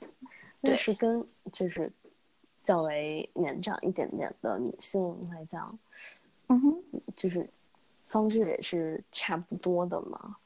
[0.61, 1.91] 那是跟就是
[2.63, 5.01] 较为年长一点点的女性
[5.31, 5.79] 来讲，
[6.49, 6.77] 嗯哼，
[7.17, 7.49] 就是
[8.05, 10.37] 方式也是差不多的嘛。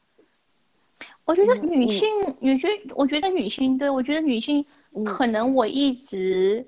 [1.25, 2.07] 我觉得女性，
[2.39, 4.65] 女性，我觉得女性，对我觉得女性，
[5.05, 6.65] 可能我一直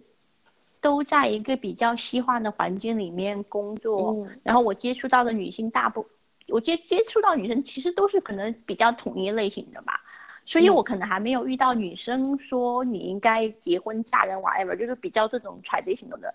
[0.81, 6.05] 都在一个比较西化的环境里面工作，然后我接触到的女性大部，
[6.53, 9.99] 我接接触到女生其实都是可能比较统一类型的吧。
[10.45, 16.33] 所以我可能还没有遇到女生说你应该结婚嫁人 whatever，就是比较这种 traditional 的，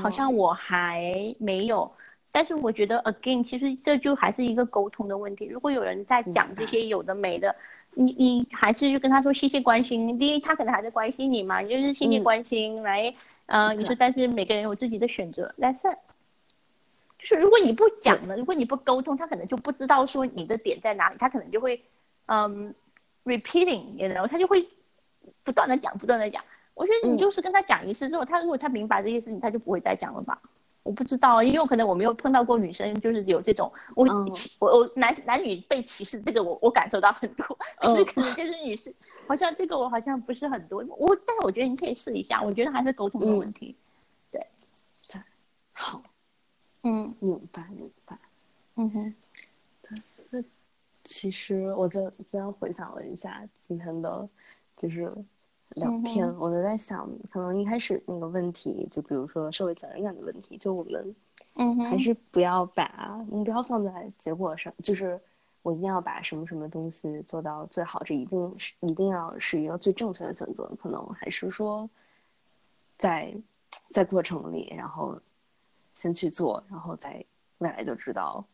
[0.00, 1.90] 好像我还没有。
[2.30, 5.44] 但是我觉得 again，其实这就还是一个沟通的问题。
[5.46, 7.52] 如果有人在讲这些有的没的，
[7.94, 10.16] 你你还是就跟他说谢谢关心。
[10.16, 13.12] 第一，他可能还在关心你嘛，就是谢谢关心来，
[13.46, 15.98] 嗯，你说但是每个人有自己的选择，That's it。
[17.18, 21.82] 就是如果你不讲呢，如果你不沟通，他可能就不知道说你的点在哪里，他可能就会
[22.26, 22.74] 嗯。
[23.24, 24.66] repeating，然后他就会
[25.44, 26.42] 不断的讲，不断的讲。
[26.72, 30.40] 我觉得你就是跟他讲一次之后，他如果他明白这些事情，他就不会再讲了吧？
[30.82, 34.06] 我不知道，因为可能我没有碰到过女生，就是有这种我
[34.60, 37.44] 我我男男女被歧视，这个我我感受到很多。
[37.78, 38.94] 但是可能就是女士，
[39.26, 40.82] 好像这个我好像不是很多。
[40.96, 43.76] 我但是我觉得你可以试一下，我觉得还是沟通的问题。
[44.30, 44.40] 对，
[45.12, 45.20] 对，
[45.74, 46.02] 好，
[46.82, 48.18] 嗯，明白明白，
[48.76, 49.14] 嗯哼，
[49.82, 50.42] 对，那。
[51.04, 54.28] 其实我在今天回想了一下今天的，
[54.76, 55.10] 就是
[55.70, 61.16] 聊天，我就在想，可能一开始那个问题，就比如说社会责任感的问题，就我们，
[61.54, 65.18] 嗯，还是不要把目标放在结果上，就是
[65.62, 71.88] 我一定要把什么什么东西做到最好，这一定是一定要是一个最正确的选择，可能还是说，
[72.98, 73.34] 在
[73.88, 75.18] 在过程里，然后
[75.98, 77.24] 先去做，然后在
[77.58, 78.44] 未来就知道，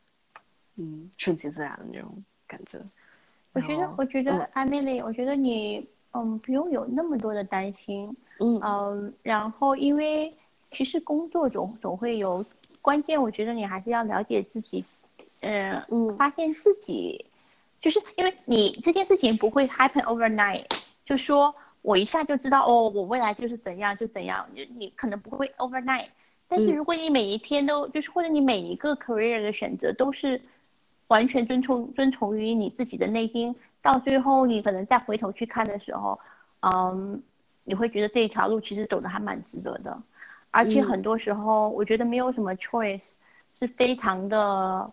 [0.76, 2.24] 嗯，顺其自然的那种。
[2.46, 2.78] 感觉，
[3.54, 8.60] 我觉得，我觉得艾米丽，我觉得你，嗯，不用有那么多的担心，嗯。
[8.62, 10.32] 嗯，然后因为
[10.72, 12.44] 其实工作总总会有
[12.82, 14.84] 关键，我觉得你还是要了解自己，
[15.40, 17.24] 嗯嗯，发现自己，
[17.80, 20.66] 就是因为你这件事情不会 happen overnight，
[21.02, 26.08] 就说我一下就知道哦，我未来就是怎样就怎样，你你可能不会 overnight，
[26.48, 30.40] 但是如果你每一天都就是或者你每一个 career 的选择都是。
[31.08, 36.18] 完全遵从遵从于你自己的内心，到最后你可能再回头去看的时候，
[36.60, 37.22] 嗯，
[37.62, 39.96] 你会觉得这一条路其实走的还蛮值得的，
[40.50, 43.12] 而且很多时候我觉得没有什么 choice
[43.58, 44.90] 是非常的，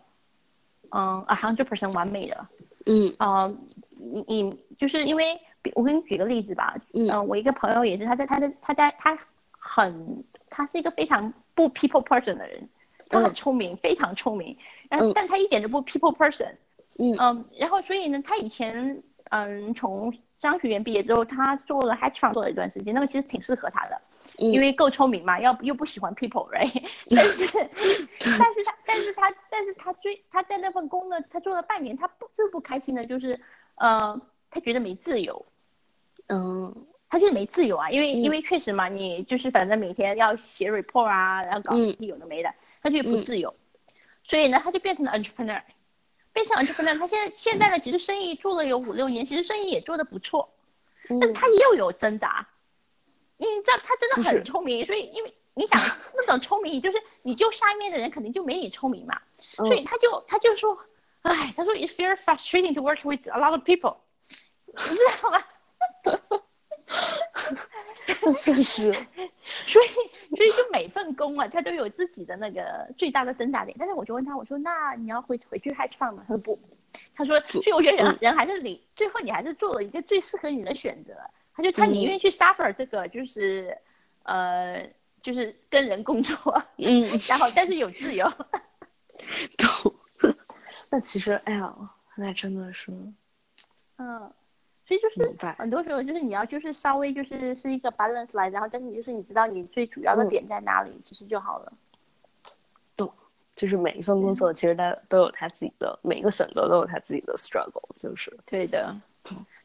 [0.90, 2.46] 嗯，a hundred percent 完美的，
[2.84, 3.58] 嗯，嗯，
[3.96, 5.40] 你你就是因为
[5.74, 9.18] 我给你举个例子吧，嗯，我一个朋友也是，他在他的他在他
[9.50, 12.68] 很他是一个非常不 people person 的人。
[13.08, 14.56] 他很聪明，非常聪明，
[14.88, 16.50] 然后但他一点都不 people person，
[16.96, 24.00] 嗯然后所以呢，他以前嗯从商学院毕业之后，他做了 hedge fund 做了一段时间，那个其实挺适合他的，
[24.38, 26.72] 因为够聪明嘛，要又不喜欢 people，right？
[27.14, 27.44] 但是
[28.38, 33.38] 但是他但是他但是他追他在那份工呢，他做了半年，他不最不开心的就是，
[33.74, 34.18] 呃，
[34.50, 35.44] 他觉得没自由，
[36.28, 36.74] 嗯。
[37.12, 42.50] 他就是没自由啊，因为因为确实嘛，你就是反正每天要写 report 啊，然后搞有的没的。
[42.82, 43.54] 他就不自由，
[44.24, 45.60] 所以呢，他就变成了 entrepreneur，
[46.32, 46.98] 变成 entrepreneur。
[46.98, 50.50] 他现在现在呢，其实生意做了有五六年，其实生意也做得不错，
[51.20, 52.48] 但是他又有挣扎。
[53.36, 55.78] 你知道他真的很聪明，所以因为你想
[56.16, 60.74] 那种聪明，就是你就下面的人肯定就没你聪明嘛，所以他就他就说，
[61.20, 63.98] 哎，他说 it's very frustrating to work with a lot of people，
[64.66, 65.44] 你知道吗？
[68.22, 68.92] 那 确实，
[69.66, 69.86] 所以
[70.36, 73.76] 所以就每份工啊，他都有自己的那个最大的挣扎点。
[73.78, 76.24] 但是我就问他，我说那你要回回去还上吗？
[76.26, 76.58] 他说不，
[77.14, 81.14] 他说，所以我觉得人人还是你最后你还是做了一个最适合你的选择。
[81.54, 83.76] 他就他宁愿去 suffer 这个就是
[84.22, 84.88] 呃
[85.20, 86.36] 就是跟人工作，
[86.78, 88.30] 嗯， 然后但是有自由。
[89.58, 89.94] 懂。
[90.90, 91.74] 那其实哎呀，
[92.16, 92.90] 那真的是，
[93.98, 94.32] 嗯。
[94.92, 101.72] 所以就是很多时候就是你要就是稍微就是是一个 balance 来，然后但是你就是你知道你最主要的点在哪里，其实就好了。
[102.94, 103.10] 懂，
[103.54, 108.94] 就是每一份工作其实它都有它自己的，每一个选择都有它自己的 struggle，就是对的，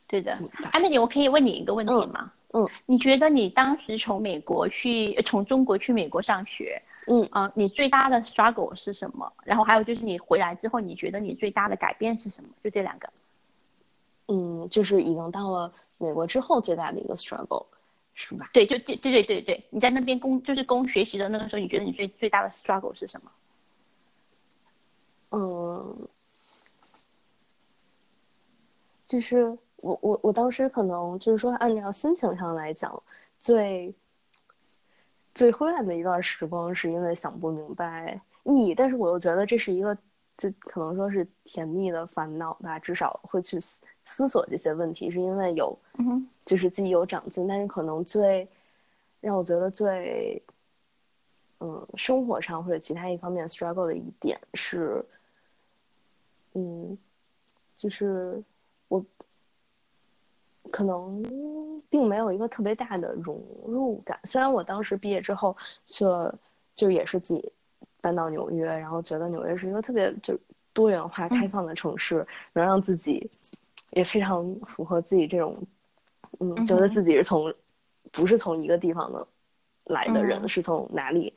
[0.07, 0.39] 对的。
[0.71, 2.31] 艾美丽，我可以问你一个问题吗？
[2.53, 9.29] 嗯，你觉得你当时从美国去，从中国去美国上学，嗯啊，你最大的 struggle 是什么？
[9.43, 12.49] 然后还有就是你回来之后，你觉得你最大的改变是什么？
[12.63, 13.09] 就这两个。
[14.27, 17.65] 嗯，就是已经到了美国之后最大的一个 struggle，
[18.13, 18.49] 是吧？
[18.53, 23.31] 对，就对对对对对，你在那边工就是工学习的那个时候，你觉得你最最大的 struggle 是什么？
[25.31, 26.07] 嗯，
[29.05, 29.45] 就是
[29.77, 33.01] 我我我当时可能就是说，按照心情上来讲，
[33.37, 33.93] 最
[35.35, 38.73] 最灰暗的一段时光，是因为想不明白意义。
[38.73, 39.97] 但是我又觉得这是一个，
[40.37, 42.79] 就可能说是甜蜜的烦恼吧。
[42.79, 45.77] 至少会去思思索这些问题，是因为有，
[46.45, 47.47] 就是自己有长进。
[47.47, 48.47] 但是可能最
[49.19, 50.41] 让我觉得最，
[51.59, 55.03] 嗯，生活上或者其他一方面 struggle 的一点是。
[56.59, 56.97] 嗯，
[57.75, 58.41] 就是
[58.87, 59.05] 我
[60.71, 61.21] 可能
[61.87, 64.19] 并没有一个特别大的融入感。
[64.23, 66.35] 虽然我当时毕业之后去了，
[66.73, 67.51] 就也是自己
[68.01, 70.37] 搬到纽约，然后觉得纽约是一个特别就
[70.73, 73.29] 多元化、开放的城市，能让自己
[73.91, 75.57] 也非常符合自己这种，
[76.39, 77.53] 嗯，觉得自己是从
[78.11, 79.27] 不是从一个地方的
[79.85, 81.33] 来的人，是从哪里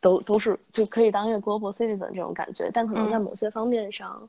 [0.00, 2.70] 都都是就可以当一个 global citizen 这种感觉。
[2.72, 4.28] 但可能在某些方面上。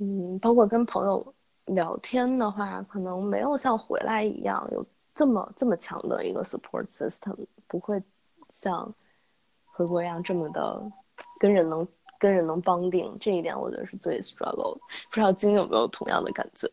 [0.00, 7.34] 嗯，包括跟朋友聊天的话，可能没有像回来一样有这么这么强的一个 support system，
[7.66, 8.00] 不会
[8.48, 8.94] 像
[9.78, 10.82] 回国一样这么的
[11.38, 11.86] 跟人能
[12.18, 13.16] 跟人能帮定。
[13.20, 14.80] 这一点我觉得是最 struggle 的。
[15.10, 16.68] 不知道金有没有同样的感觉？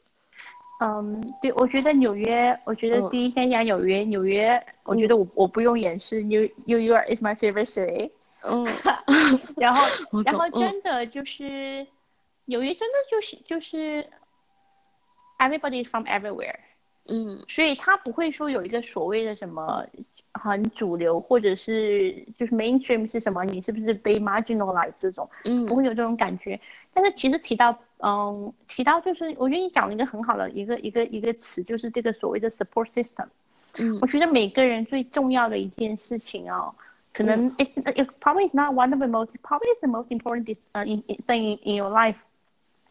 [0.82, 8.10] 嗯，对，我觉得纽约，我觉得第一天讲纽约，纽约，我觉得我我不用掩饰，New New York is my favorite city。
[8.42, 8.66] 嗯，
[9.56, 9.86] 然后
[10.26, 11.86] 然后真的就是。
[12.48, 14.08] 纽约真的就是就是
[15.40, 16.54] ，everybody is from everywhere，
[17.08, 19.84] 嗯，所以他不会说有一个所谓的什么
[20.50, 26.60] 很主流，或者是就是 mainstream 是什么，你是不是被 marginalized 这种，嗯，不会有这种感觉。
[26.94, 33.26] 但是其实提到，嗯，提到就是我觉得你讲了一个很好的一个一个一个词，就是这个所谓的 support system。
[33.80, 36.74] 嗯，我觉得每个人最重要的一件事情哦，
[37.12, 40.46] 可能 it it probably is not one of the most probably is the most important
[41.26, 42.22] thing in your life。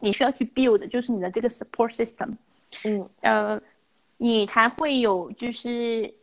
[0.01, 2.35] 你需要去 build，就是你的这个 support system，
[2.83, 3.59] 嗯，呃，
[4.17, 6.13] 你才会有，就是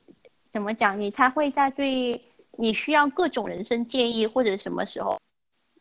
[0.53, 2.21] 怎么讲，你才会在最
[2.59, 5.19] 你需要各种人生建议或者什么时候，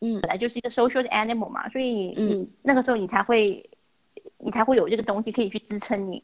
[0.00, 3.68] 嗯，本来就是一个 social animal 嘛，所以你你那个时候你才会，
[4.38, 6.22] 你才会有这个东西可以去支撑你，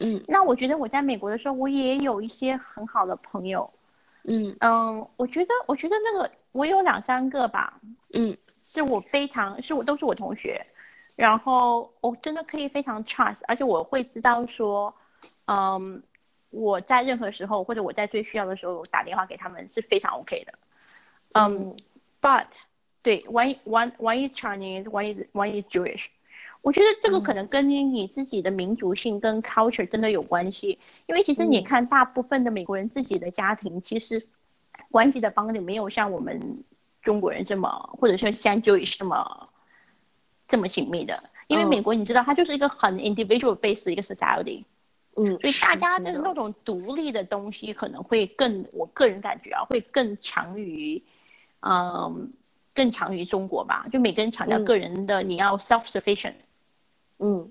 [0.00, 3.70] 嗯，那我觉得我在美国的时候，我也有一些很好的朋友，
[4.24, 4.56] 嗯。
[4.60, 7.78] 嗯，我觉得我觉得那个我有两三个吧，
[8.14, 10.64] 嗯，是我非常是我都是我同学。
[11.16, 14.94] 然后我真的可以非常 trust，而且我会知道说，
[15.48, 16.02] 嗯，
[16.50, 20.52] 我在任何时候或者我在最需要的时候打电话给他们是非常 OK 的，
[21.32, 21.74] 嗯
[22.20, 22.46] ，but
[23.02, 26.06] 对，one one one is Chinese，one is one is Jewish，
[26.62, 34.26] 我觉得这个可能跟你自己的民族性跟 culture 真的有关系，因为其实你看大部分的美国人自己的家庭其实
[34.90, 36.40] 关系的帮你没有像我们
[37.02, 39.48] 中国人这么，或者说像 Jewish 这么。
[40.50, 44.64] 这么紧密的，因为美国你知道，它就是一个很 individual base 的一个 society，
[45.16, 51.02] 嗯，所以大家的那种独立的东西可能会更，我个人感觉啊，会更强于，
[51.60, 52.32] 嗯，
[52.72, 53.86] 更强于中国吧。
[53.92, 56.34] 就每个人强调个人的，你要 self sufficient，
[57.18, 57.50] 嗯，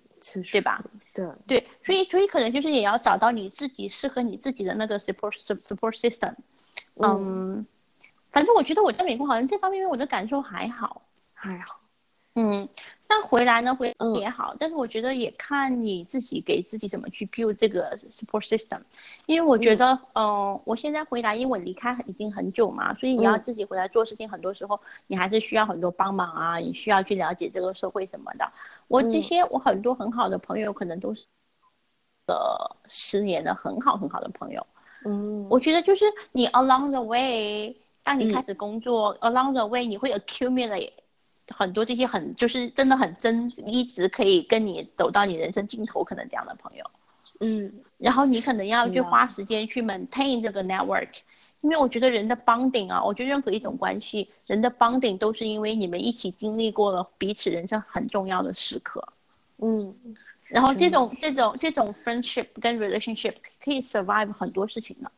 [0.51, 0.83] 对吧？
[1.13, 6.33] 对对，所以所以可能就是也要找到你自己适合你自己的那个 support support system，
[6.95, 7.65] 嗯，
[8.31, 11.01] 反正我觉得我在美国好像这方面我的感受还好，
[11.33, 11.79] 还好。
[12.35, 12.69] 嗯，
[13.07, 18.79] 但回来呢，回也好，但是我觉得也看你自己给自己怎么去 build 这个 support system，
[19.25, 28.49] 因为我觉得，嗯，我现在回来，因为我离开已经很久嘛，所以你要自己回来做事情，很多时候你还是需要很多帮忙啊，你需要去了解这个社会什么的。
[28.87, 31.25] 我这些我很多很好的朋友，可能都是，
[32.27, 34.65] 呃，十年的很好很好的朋友。
[35.03, 40.91] 嗯，我觉得就是你 along the way，当你开始工作 along the way，你会 accumulate。
[41.49, 46.83] 很多这些很就是真的很真，一直可以跟你走到你人生尽头，可能这样的朋友，
[47.39, 51.09] 嗯，然后你可能要去花时间去 maintain 这个 network，
[51.61, 59.05] 因为我觉得人的 bonding 啊，我觉得任何一种关系，人的 bonding 都是因为你们一起经历过了彼此人生很重要的时刻，
[59.57, 59.93] 嗯，
[60.47, 65.11] 然后这种这种这种 friendship 跟 relationship 可以 survive 很多事情的，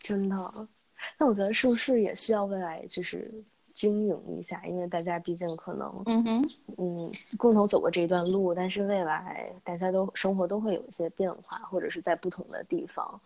[0.00, 0.68] 真的。
[1.18, 3.32] 那我觉得是不是也需要未来就是
[3.76, 4.64] 经营一下？
[4.64, 13.20] 因为大家毕竟可能，嗯哼，嗯，共同走过这一段路，但是未来大家都生活都会有一些变化，或者是在不同的地方。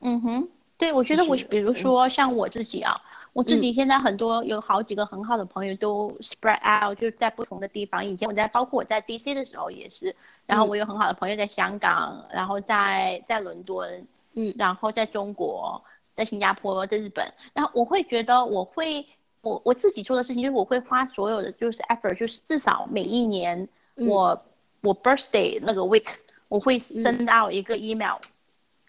[0.00, 0.48] 嗯哼，
[0.78, 2.94] 对，我觉得我比如说像我自己啊，
[3.32, 8.04] 我自己现在很多有好几个很好的朋友都 spread out，就是在不同的地方。
[8.06, 10.14] 以前我在包括我在 DC 的时候也是，
[10.46, 15.82] 然后我有很好的朋友在香港，然后在在伦敦，嗯，然后在中国，
[16.14, 17.26] 在新加坡，在日本。
[17.52, 19.04] 然后我会觉得我会
[19.46, 24.44] 我我自己做的事情就是我会花所有的就是 effort，就是至少每一年我
[24.80, 26.08] 我 birthday 那个 week
[26.48, 28.16] 我会 send out 一个 email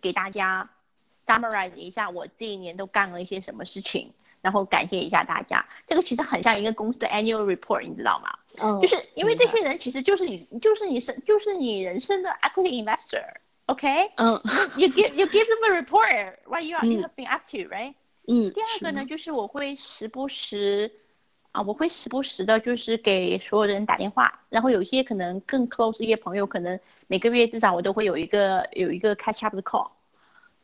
[0.02, 0.68] 给大家。
[1.26, 5.66] summarize 一下我这一年都干了一些什么事情，然后感谢一下大家。
[5.86, 8.30] 这个其实很像一个公司的 annual report，你知道吗？
[8.64, 13.26] 嗯，就是因为这些人其实就是你，就是你生，就是你人生的 equity investor。
[13.66, 14.34] OK，嗯
[14.78, 17.96] ，you give you give them a report what you are you have been up to，right？
[18.28, 18.52] 嗯。
[18.54, 20.92] 第二个呢，就是我会时不时
[21.52, 29.90] 啊，我会时不时的，就是给所有的人打电话，然后有些可能更 close 一些朋友，可能每个月至少我都会有一个有一个 catch up 的 call。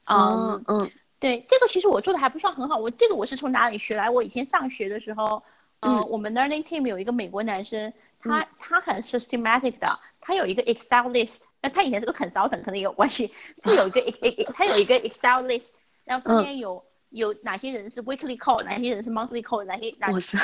[0.06, 2.78] 嗯嗯，对，这个其实我做的还不算很好。
[2.78, 4.10] 我这个我是从哪里学来？
[4.10, 5.42] 我以前上学的时候，
[5.80, 9.88] 嗯，我们 learning team 有一个美国男生，他他很 systematic 的，
[10.20, 11.44] 他有一个 Excel list。
[11.62, 13.34] 那他以前是个 consultant，可能也有关系。
[13.62, 15.70] 他有一个 他有一个 Excel list，
[16.04, 16.84] 然后上面有
[17.14, 20.38] 有哪些人是 weekly call，哪些人是 monthly call，哪些哪些，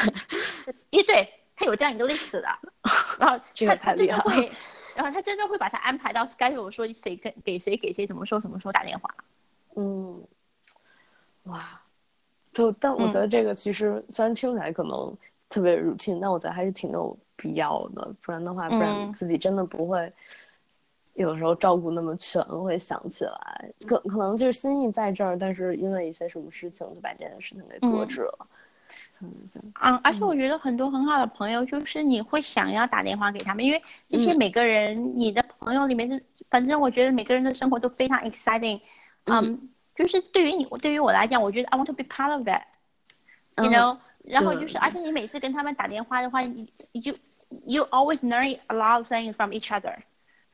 [0.92, 2.48] 一对，他有这样一个 list 的。
[3.20, 4.52] 然后他他真的会，
[4.96, 9.14] 然后他真的会把他安排到 schedule，说谁给给谁给谁什么时候什么时候打电话。
[9.76, 10.24] 嗯，
[11.44, 11.82] 哇，
[12.54, 15.14] 就但我觉得这个其实虽然听起来可能
[15.50, 18.14] 特别 routine，但我觉得还是挺有必要的。
[18.22, 20.12] 不然的话，不然自己真的不会
[21.24, 23.72] 有时候照顾那么全，会想起来。
[23.86, 28.48] 可可能就是心意在这儿，但是因为一些什么事情就把这件事情给搁置了。
[29.22, 29.30] 嗯
[29.74, 38.80] 啊，而且我觉得很多很好的朋友，就是你会想要打电话给他们，因为这些每个人，你的朋友里面，反正我觉得每个人的生活都非常 exciting。
[39.26, 43.98] 嗯，就是对于你，对于我来讲，我觉得 I want to be part of it，you know。
[44.24, 47.14] 然后就是，而且你每次跟他们打电话的话，你你就
[47.66, 49.96] you always learn a lot of things from each other，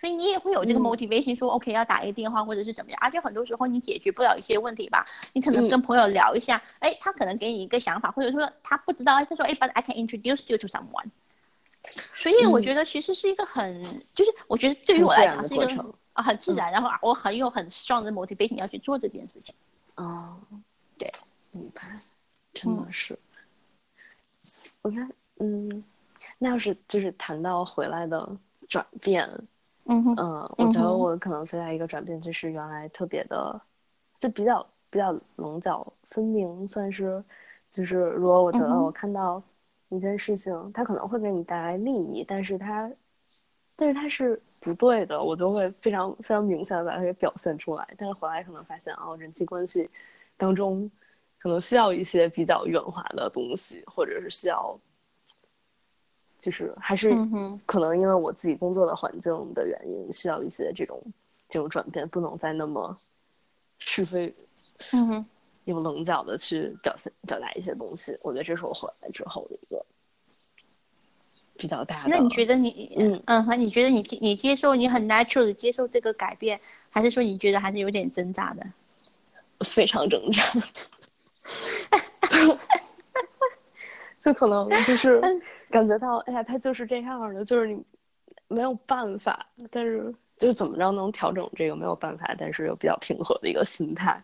[0.06, 3.00] 所以你也会有这个 motivation，说 OK 要打一个电话或者是怎么样。
[3.02, 5.04] 而且很多时候你解决不了一些问题吧，
[5.34, 11.10] 你可能跟朋友聊一下，哎，他可能给你一个想法，或者说他不知道，他说哎，but I can introduce you to someone。
[12.14, 13.84] 所以我觉得其实是一个很，
[14.14, 15.96] 就是我觉得对于我来讲是一个。
[16.14, 19.54] 啊，很自然，然后我很有很 strong 的 motivation 要去做这件事情。
[19.96, 20.40] 哦，
[20.98, 21.12] 对，
[21.52, 21.82] 明白，
[22.54, 23.20] 真的是。
[24.84, 25.84] 我看，嗯，
[26.38, 28.30] 那要是就是谈到回来的
[28.70, 29.30] 转变，
[29.86, 33.62] 嗯哼，嗯，我觉得我可能最大一个转变就是原来特别的，
[34.20, 37.24] 就比较比较棱角分明，算是，
[37.70, 39.42] 就是如果我觉得我看到
[39.90, 42.92] 一件事情，它可能会给你带来利益，但是它，
[43.76, 44.42] 但是它是。
[44.62, 47.88] 不对的，我就会非常非常明显的把它给表现出来。
[48.00, 49.88] 但是回来可能发现，哦，人际关系
[50.38, 50.90] 当中
[51.38, 54.76] 可能需要一些比较圆滑的东西，或者是需要，
[56.38, 57.16] 就是还是
[57.66, 61.02] 可能因为我自己工作的环境的原因，需要一些这种
[61.50, 62.96] 这种转变，不能再那么
[63.80, 64.34] 是非，
[64.94, 65.26] 嗯，
[65.64, 68.18] 有棱角的去表现表达一些东西。
[68.22, 69.86] 我觉得这是我回来之后的一个。
[71.58, 76.60] 比较大的，那你觉得你嗯嗯，和你觉得你你接受你很 natural 的接受这个改变，
[76.90, 78.68] 还是说你觉得还是有点挣扎的？
[79.62, 80.44] 非常挣扎，
[84.26, 85.22] 就可能就是
[85.70, 87.80] 感觉到，哎呀，他就是这样的，就是你
[88.48, 94.20] 没有办法，但是就是怎么着能调整这个没有办法，但是又比较平和的一个心态，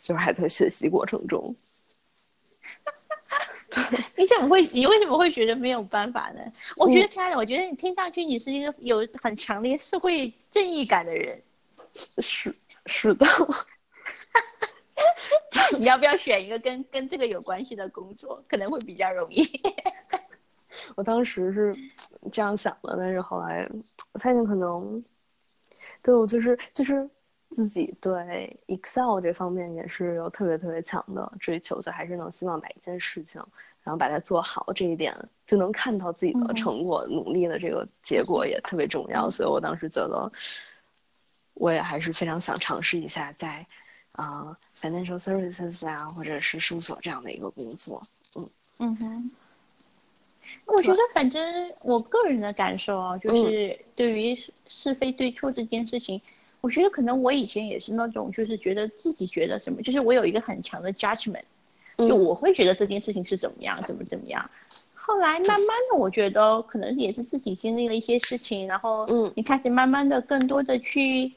[0.00, 1.52] 就是还在学习过程中。
[4.16, 4.62] 你怎么会？
[4.68, 6.40] 你为什么会觉得没有办法呢？
[6.76, 11.42] 我觉得，亲爱的，我觉得你听上去你是一个有很强烈社会正义感的人。
[12.18, 12.54] 是
[12.86, 13.26] 是的。
[15.78, 18.42] 你要不要选一个跟跟这个有关系的工作？
[18.48, 19.42] 可能会比较容易。
[20.96, 21.76] 我当时是
[22.30, 23.68] 这样想的，但是后来
[24.12, 25.04] 我发现可能，
[26.02, 27.08] 对我就是就是
[27.50, 33.42] 自己对 Excel 这方面也是有特别特别强的追求，就还是能希望把一件事情。
[33.84, 35.12] 然后把它做好，这一点
[35.44, 39.28] 就能看到自己的成果，努力的这个结果也特别重要。
[39.28, 40.30] 所以我当时觉得，
[41.54, 43.66] 我也还是非常想尝试一下在
[44.12, 48.02] 啊 financial services 啊，或者是事务所这样的一个工作。
[48.36, 49.30] 嗯嗯哼，
[50.66, 56.20] 我觉得反正我个人的感受啊，就是对于是非对错这件事情，
[56.60, 61.44] 我觉得可能我以前也是那种，就是觉得自己觉得什么，就是我有一个很强的 judgment。
[61.98, 64.50] 就我会觉得这件事情是怎么样，怎么怎么样。
[64.94, 69.06] 后来慢慢的，我觉得可能也是自己经历了一些事情，然后
[69.36, 71.30] 你开始慢慢的更多的去，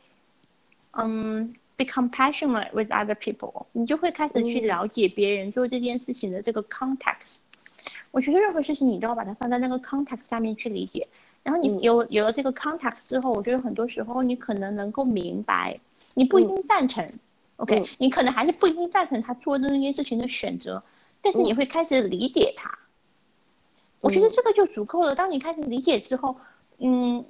[0.93, 7.37] 嗯，be compassionate with other people，你就会开始去了解别人做这件事情的这个 context。
[8.11, 11.07] 我觉得任何事情你都要把它放在那个 context 下面去理解，
[11.43, 15.77] 然后你有有了这个 context 之后，我觉得很多时候你可能能够明白，
[16.13, 17.05] 你不一定赞成
[17.57, 20.81] ，OK，你可能还是不一定赞成他做的那件事情的选择，
[21.21, 22.71] 但是你会开始理解他。
[23.99, 25.15] 我觉得这个就足够了。
[25.15, 26.37] 当你开始理解之后，
[26.77, 27.25] 嗯，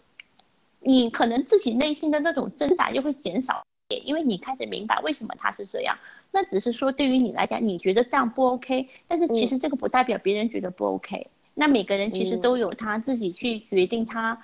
[0.81, 3.65] 你可能自己内心的那种挣扎就会减少
[4.03, 5.97] 因为你开始明白为什么他是这样。
[6.31, 11.27] 那只是说对于你来讲，你觉得这样不 OK，但是其实这个不代表别人觉得不 OK。
[11.53, 14.38] 那每个人其实都有他自己去决定他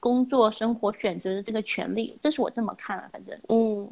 [0.00, 2.18] 工作、生活选择的这个权利。
[2.20, 3.90] 这是我这么看了，反正，嗯，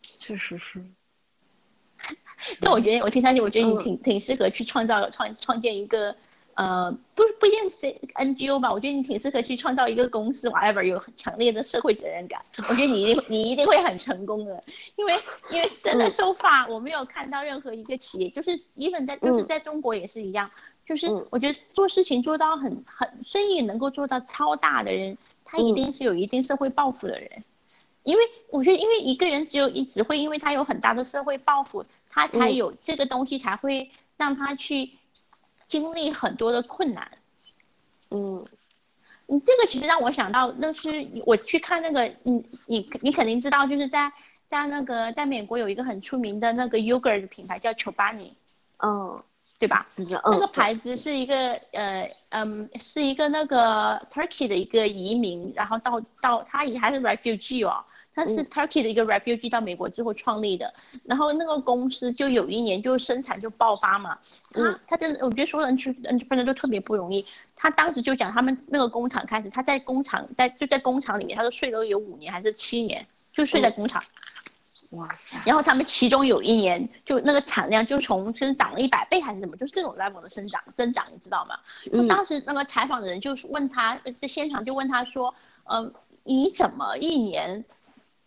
[0.00, 0.82] 确实是。
[2.60, 6.14] 但我觉得，我听上去，我觉得你挺挺适合去创造创创建一个，
[6.56, 8.72] 呃，不不一定是 NGO 吧？
[8.72, 12.42] 我觉得你挺适合去创造一个公司，whatever，有很强烈的社会责任感。
[12.68, 14.64] 我觉得你一定你一定会很成功的，
[14.96, 15.12] 因为
[15.50, 20.50] 因为真的收发，我没有看到任何一个企业，就是 even 在就是在中国也是一样，
[20.86, 27.30] 就是我觉得做事情做到很很生意能够做到超大的人，他一定是有一定社会抱负的人。
[28.02, 34.88] 因为我觉得，因为一个人只有一只会，因为他有很大的社会抱负，他才有这个东西，才会让他去
[35.66, 37.10] 经历很多的困难。
[38.10, 38.46] 嗯，
[39.26, 44.12] 你这个其实让我想到，那是我去看那个，你你你肯定知道，就是在
[44.48, 48.30] 在那个在美国有一个很出名的那个 yogurt 的品牌叫 Chobani，
[48.78, 49.22] 嗯，
[49.58, 49.86] 对吧？
[50.24, 57.84] 那个牌子是一个呃嗯，是一个那个 Turkey 的一个移民，然后到到他也还是 refugee 哦。
[58.16, 60.72] 他是 Turkey 的一个 refugee 到美国之后创立的，
[61.04, 64.18] 然后那个公司就有一年就生产就爆发嘛，
[64.50, 67.24] 他他真的我觉得所有人去嗯反正都特别不容易。
[67.54, 74.02] 他当时就讲他们那个工厂开始，他在工厂在就在工厂里面，他说睡了有五年还是七年，就睡在工厂。
[74.90, 75.36] 哇塞！
[75.44, 81.58] 然后他们其中有一年就那个产量就从就是涨了一百倍还是什么，就是这种 level 的生长增长，你知道吗？
[81.92, 82.06] 嗯。
[82.08, 85.92] 当时那个采访的人就是问他在现场就问他说，嗯，
[86.24, 87.62] 你怎么一年？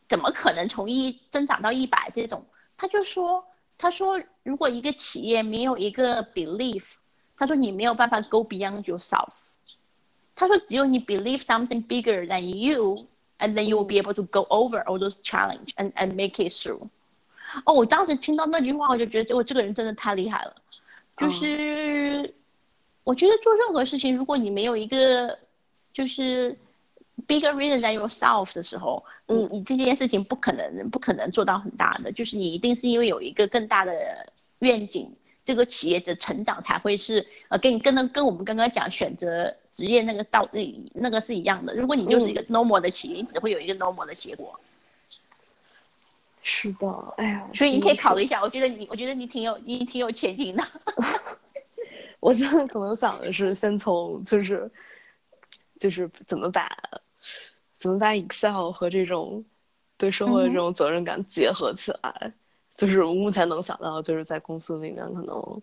[0.10, 2.44] 怎么可能从一增长到一百这种？
[2.76, 3.46] 他就说，
[3.78, 6.84] 他说如果一个企业没有一个 belief，
[7.38, 9.30] 他说你没有办法 go beyond yourself。
[10.36, 15.18] 他说只有你 believe something bigger than you，and then you will be able to go over all those
[15.22, 16.88] challenge and and make it through。
[17.66, 20.56] 哦，我当时听到那句话，我就觉得我这个人真的太厉害了。
[21.18, 22.34] 就是
[23.04, 25.38] 我觉得做任何事情，如果你没有一个
[25.94, 26.58] 就是。
[27.30, 33.94] Bigger reason than yourself 的时候，你你这件事情不可能不可能做到很大的，就是你一定是因为有一个更大的
[34.60, 35.08] 愿景，
[35.46, 41.76] 这个企业的成长才会是呃跟跟跟跟我们刚刚讲选择职业那个道理那个是一样的。
[41.76, 44.60] 如果你就是一个 normal 的企业，你只会有一个 normal 的结果。
[46.42, 50.64] 是的，哎呀，所以你可以考虑一下，我觉得你我觉得你挺有你挺有前景的。
[52.20, 54.70] 我现在可能想的是先从就是
[55.78, 56.68] 就是怎么把。
[57.80, 59.44] 怎么把 Excel 和这种
[59.98, 62.34] 对生活的这种责任感结合起来？
[62.76, 65.62] 就是我目前能想到，就是在公司里面可能，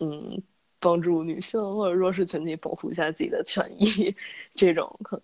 [0.00, 0.42] 嗯，
[0.78, 4.14] 帮助女性或者弱势群体保护一下自己的权益，
[4.54, 5.20] 这种可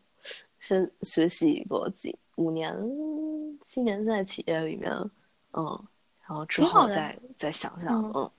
[0.58, 2.74] 先学习一个几五年、
[3.64, 4.90] 七年在企业里面，
[5.56, 5.86] 嗯，
[6.26, 8.30] 然后之后再再想想，嗯。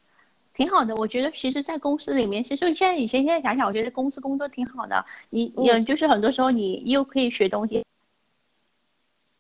[0.62, 5.04] 挺好的，我觉得其实，在公司里面，其实现在以前现在想想，我觉得公司工作挺好的。
[5.32, 7.84] 你有就是很多时候你又可以学东西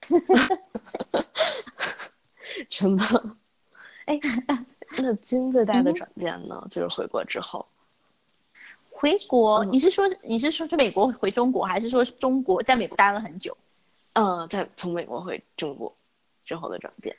[2.67, 3.03] 真的。
[4.05, 4.19] 哎，
[4.97, 6.65] 那金最大的转变呢？
[6.71, 7.63] 就是回国之后。
[8.89, 9.63] 回国？
[9.65, 13.55] 你是说你是说是美国回中国，还是说中国在美国待了很久？
[14.13, 15.95] 嗯，在从美国回中国
[16.43, 17.15] 之后的转变。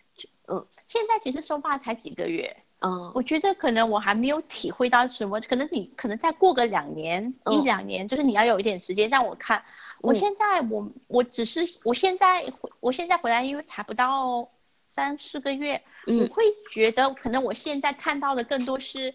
[0.49, 2.55] 嗯，现在其实说话才几个月。
[2.85, 9.63] 嗯，我觉得可能我还没有体会到什么，可能你可能再过个两年一两年，就是你要有一点时间让我看。
[10.01, 12.45] 我现在我我只是我现在
[12.81, 14.49] 我现在回来，因为才不到
[14.93, 16.43] 三四个月，我会
[16.73, 19.15] 觉得可能我现在看到的更多是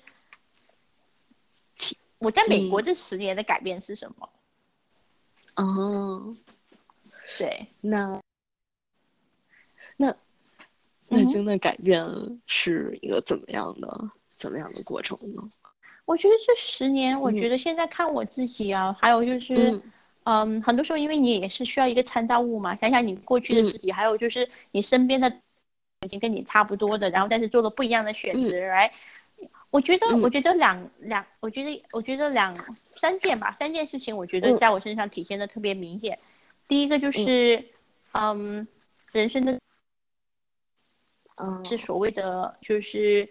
[2.19, 4.29] 我在美国这十年的改变是什么。
[5.55, 6.35] 哦，
[7.37, 8.21] 对，那
[9.97, 10.15] 那。
[11.09, 12.05] 月经的改变
[12.45, 15.41] 是一个怎么样的、怎么样的过程呢？
[16.05, 19.81] 我觉得这十年，我觉得现在看我自己啊，还有就是，
[20.23, 25.29] 嗯，很多时候因为你也是需要一个参照物嘛，想想你过去的自己，还有就是你身边的
[26.05, 28.89] 已经跟你差不多的，然后但是做了不一样的选择，来，
[29.69, 32.55] 我觉得我觉得两两，我觉得我觉得两
[32.95, 36.17] 三件吧，三件事情，我觉得在我身上体现的特别明显。
[36.69, 37.63] 第一个就是，
[38.13, 38.65] 嗯，
[39.11, 39.59] 人生的，
[41.37, 43.27] 嗯，是所谓的就是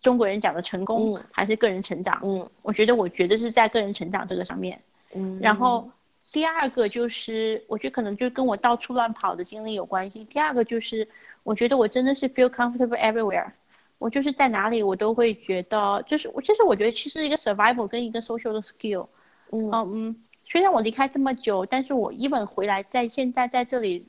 [0.00, 2.20] 中国人讲的成功还是个人成长？
[2.24, 4.80] 嗯，我觉得我觉得是在个人成长这个上面。
[5.14, 5.90] 嗯，然后
[6.32, 10.24] 第二个就是，我觉得可能就跟我到处乱跑的经历有关系。
[10.24, 11.06] 第二个就是，
[11.42, 13.50] 我觉得我真的是 feel comfortable everywhere，
[13.98, 19.06] 我就是在哪里我都会觉得，就是我其实我觉得其实一个 survival 跟一个 social 的 skill，
[19.52, 20.16] 嗯嗯。
[20.44, 24.04] 虽然我离开这么久，但是我一本回来，在现在在这里，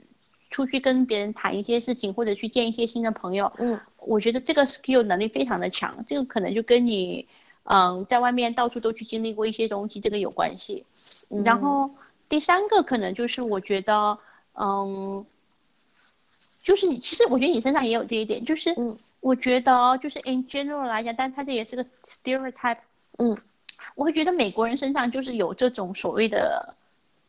[0.51, 7.27] 出去跟别人谈一些事情，或者去见一些新的朋友，嗯，我觉得这个 skill 能力非常的强，这个可能就跟你，
[7.63, 10.85] 嗯，在外面到处都去经历过一些东西，这个有关系。
[11.43, 11.89] 然后
[12.29, 14.17] 第三个可能就是我觉得，
[14.53, 15.25] 嗯，
[16.61, 18.75] 就是你其实我觉得你身上也有这一点，就是
[19.21, 22.77] 我觉得就是 in general 来讲，但是它这也是个 stereotype，
[23.17, 23.35] 嗯。
[23.95, 26.71] 我会觉得美国人身上就是有这种所谓的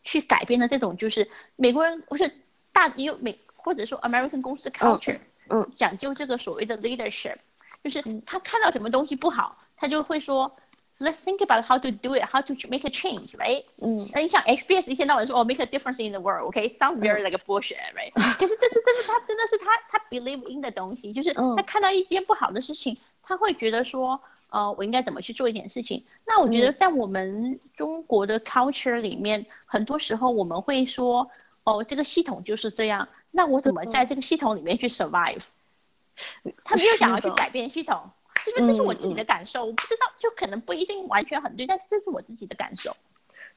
[0.05, 1.27] 去改变的这种，就是
[1.57, 2.31] 美国人不是
[2.73, 5.19] 大有美或者说 American 公司 culture，
[5.49, 7.37] 嗯，讲究这个所谓的 leadership，
[7.85, 10.51] 就是他看到什么东西不好，他就会说
[10.99, 13.65] ，Let's think about how to do it, how to make a change，right？
[13.81, 18.13] 嗯，那你想 HBS 一天到晚说哦 make a difference in the world，OK？Sounds very like a bullshit，right？
[18.13, 24.21] 可是这是这是他真的是他他 believe in 的东西，就是他看到一件不好的事情，他会觉得说。
[24.53, 26.05] 呃，我应该怎么去做一点事情？
[26.27, 31.27] 那我觉得在我们中国的 culture 里面，很多时候我们会说，
[31.65, 35.41] 哦，这个系统就是这样，那我怎么在这个系统里面去 survive？
[36.65, 38.03] 他没有想要去改变系统，
[38.47, 42.95] 因为这是我自己的感受，我不知道，就可能不一定完全很对，但是这是我自己的感受。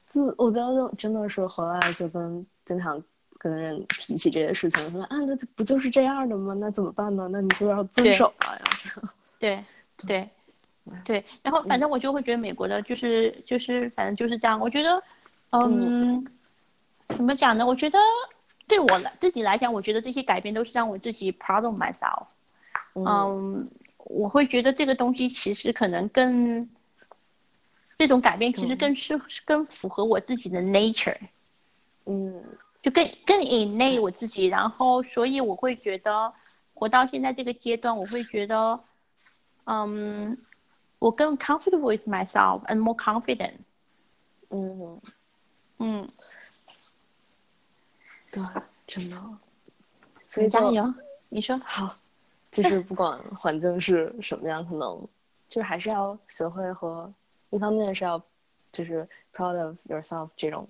[0.04, 3.02] 自我觉得真的是回来就跟经常
[3.38, 6.54] 跟人提起这些事情，说啊，那不就是这样的吗？
[6.54, 7.28] 那怎么办呢？
[7.30, 8.62] 那你就要遵守啊呀。
[9.38, 9.64] 对
[10.06, 10.28] 对。
[11.04, 14.60] 对，然后反正我就会觉得美国的，就是就是反正就是这样。
[14.60, 15.02] 我觉得，
[15.50, 16.24] 嗯，
[17.08, 17.66] 怎么讲呢？
[17.66, 17.98] 我觉得
[18.66, 22.26] 对我来自己来讲，我觉得这些改变都是让我自己 proud of myself。
[22.94, 23.68] 嗯，
[23.98, 26.68] 我会觉得这个东西其实可能更
[27.98, 31.16] 这种改变其实更是更符合我自己的 nature。
[32.06, 32.42] 嗯，
[32.82, 36.32] 就更更 innate 我自己，然后所以我会觉得
[36.74, 38.80] 活到现在这个阶段，我会觉得，
[39.64, 40.36] 嗯。
[40.98, 43.52] 我更 comfortable with myself and more confident。
[44.48, 44.98] 嗯
[45.78, 46.08] 嗯，
[48.52, 49.16] 对，真的。
[50.28, 50.92] 所以加油，
[51.28, 51.96] 你说好，
[52.50, 55.00] 就是不管环境是什么样，可能
[55.48, 57.12] 就是还是要学会和
[57.50, 58.20] 一方面是要
[58.70, 60.66] 就是 proud of yourself 这种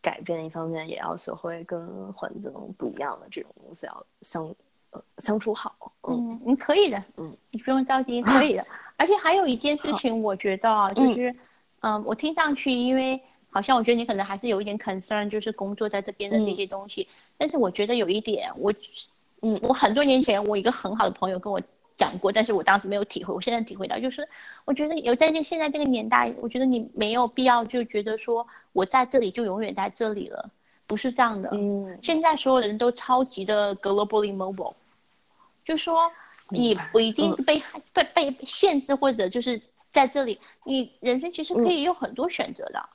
[0.00, 4.54] 改变，一方面也要学会跟环境不一样的这种东西要相。
[5.18, 5.72] 相处好，
[6.08, 8.66] 嗯，你可以的，嗯，你不用着急，可以的。
[8.98, 11.32] 而且还有一件事情，我觉得就是，
[11.82, 17.06] 嗯，我听上去，因为好像我觉得你可能还是有一点 concern，就是工作在这边的这些东西。
[17.36, 18.72] 但是我觉得有一点，我，
[19.42, 21.60] 嗯，我很多年前我一个很好的朋友跟我
[21.96, 24.26] 讲过，但是我当时没有体会，我现在体会到，就是
[24.64, 30.48] 我觉得有在这现在这个年代，我觉得你没有必要就觉得说我在这里就永远在这里了，
[30.86, 31.50] 不是这样的。
[31.52, 34.74] 嗯，现在所有人都超级的 globally mobile。
[35.64, 36.10] 就说
[36.48, 37.62] 你不一定被
[37.92, 42.88] 被被限制，或者就是在这里，你人生其实可以有很多选择的，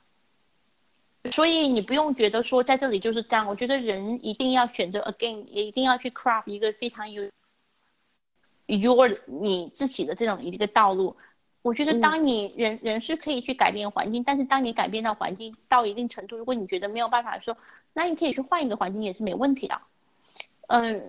[1.30, 3.46] 所以你不用觉得说在这里就是这样。
[3.46, 7.22] 我觉得人一定要选择 again，也一定要去 craft 一个非常有
[8.66, 11.16] your 你自己的这种一个道路。
[11.62, 17.56] 我觉得当你人人是可以去改变环境，但是当你改变到环境到一定程度，如果你觉得没有办法说，
[17.92, 19.76] 那你可以去换一个环境也是没问题的。
[20.68, 21.00] 嗯，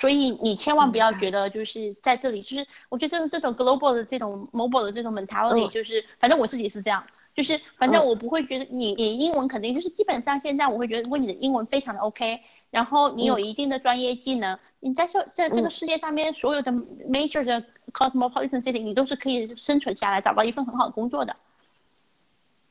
[0.00, 7.04] 所以你千万不要觉得就是在这里，就是我觉得这种这种 global 的这种 mobile 的这种 mentality，就是反正我自己是这样，
[7.34, 12.40] 就是反正我不会觉得你你英文肯定就是基本上现在我会觉得，如果你的英文非常的 OK，
[12.70, 21.36] 然后你有一定的专业技能，你在这在这个世界上面所有的 major 的 cosmopolitan city，你都是可以生存下来，找到一份很好的工作的。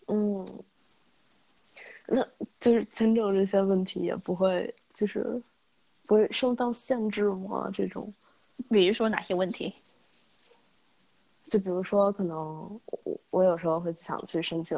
[0.07, 0.47] 嗯，
[2.07, 2.21] 那
[2.59, 5.41] 就是签证这些问题也不会就是
[6.05, 6.15] 不。
[6.15, 7.71] 会受到限制吗？
[7.73, 8.13] 这种，
[8.69, 9.73] 比如说哪些问题？
[11.51, 12.37] 就比如说，可能
[12.85, 14.77] 我我有时候会想去申请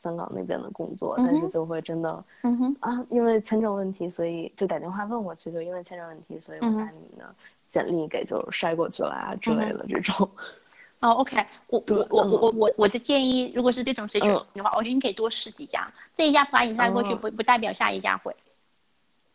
[0.00, 7.34] 香港那边的工作，但是就会真的，嗯哼啊，因为签证问题，所以就打电话问过去，就因为签证问题，所以我把你的
[7.66, 10.30] 简历给就筛过去了啊之类的这种。
[11.02, 18.32] 哦，OK，我我我我我我的建议，如果是这种 situation 的话，我觉得你可以多试几家，这一家把你带过去，不不代表下一家会。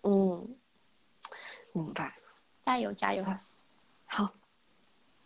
[0.03, 0.55] 嗯。
[1.73, 2.15] 明白，
[2.64, 3.22] 加油加油！
[4.05, 4.31] 好，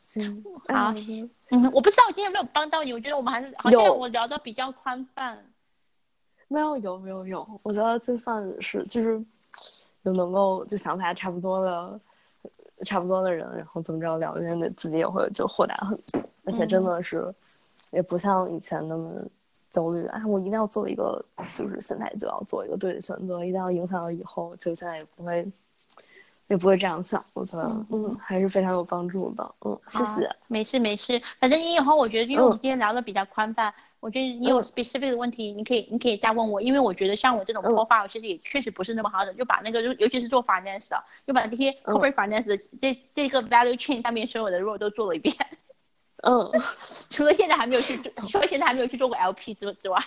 [0.06, 5.38] 行，好嗯嗯，我不知道我今天有没有帮到你，我觉得我们还是好像我聊的比较宽泛。
[6.48, 9.22] 没有有没有有，我觉得就算是就是
[10.04, 12.00] 有能够就想法差不多的
[12.86, 17.34] 差不多的人，然后怎么着聊天的自己也会就豁达很多，而且真的是、
[17.92, 19.22] 也不像以前那么
[19.70, 21.24] 焦虑啊，我一定要做一个
[21.54, 25.50] 就是现在就要做一个对的选择，一定要影响到以后，就现在也不会
[26.52, 30.26] 也不会这样想，我觉得嗯嗯还是非常有帮助的，嗯，谢谢。
[30.26, 32.60] 啊没事没事，反正你以后我觉得，因为我们嗯。
[32.62, 34.64] 今天聊的比较宽泛，我觉得你有嗯。
[34.64, 37.72] specific 的问题，你可以你可以再问我，因为我觉得像我这种嗯。
[37.74, 41.96] Profile 其实也确实不是那么好的，就把那个尤尤其是做 finance 的，就把这些嗯。
[41.96, 45.34] corporate finance 的这这个 value chain 上面所有的 role 都做了一遍，
[46.24, 46.52] 嗯，
[47.10, 49.98] 除了现在还没有去做，除了现在还没有去做过 LP 之之外，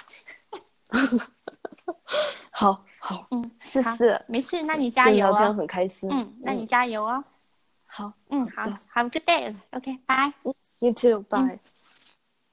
[2.53, 3.82] 好好，嗯，好谢。
[3.82, 7.22] 谢，没事，那你加油啊聊天，很开心，嗯，那你加油啊，
[7.85, 10.32] 好嗯，好，Have a good day，OK，拜。
[10.78, 11.59] ，You too，bye。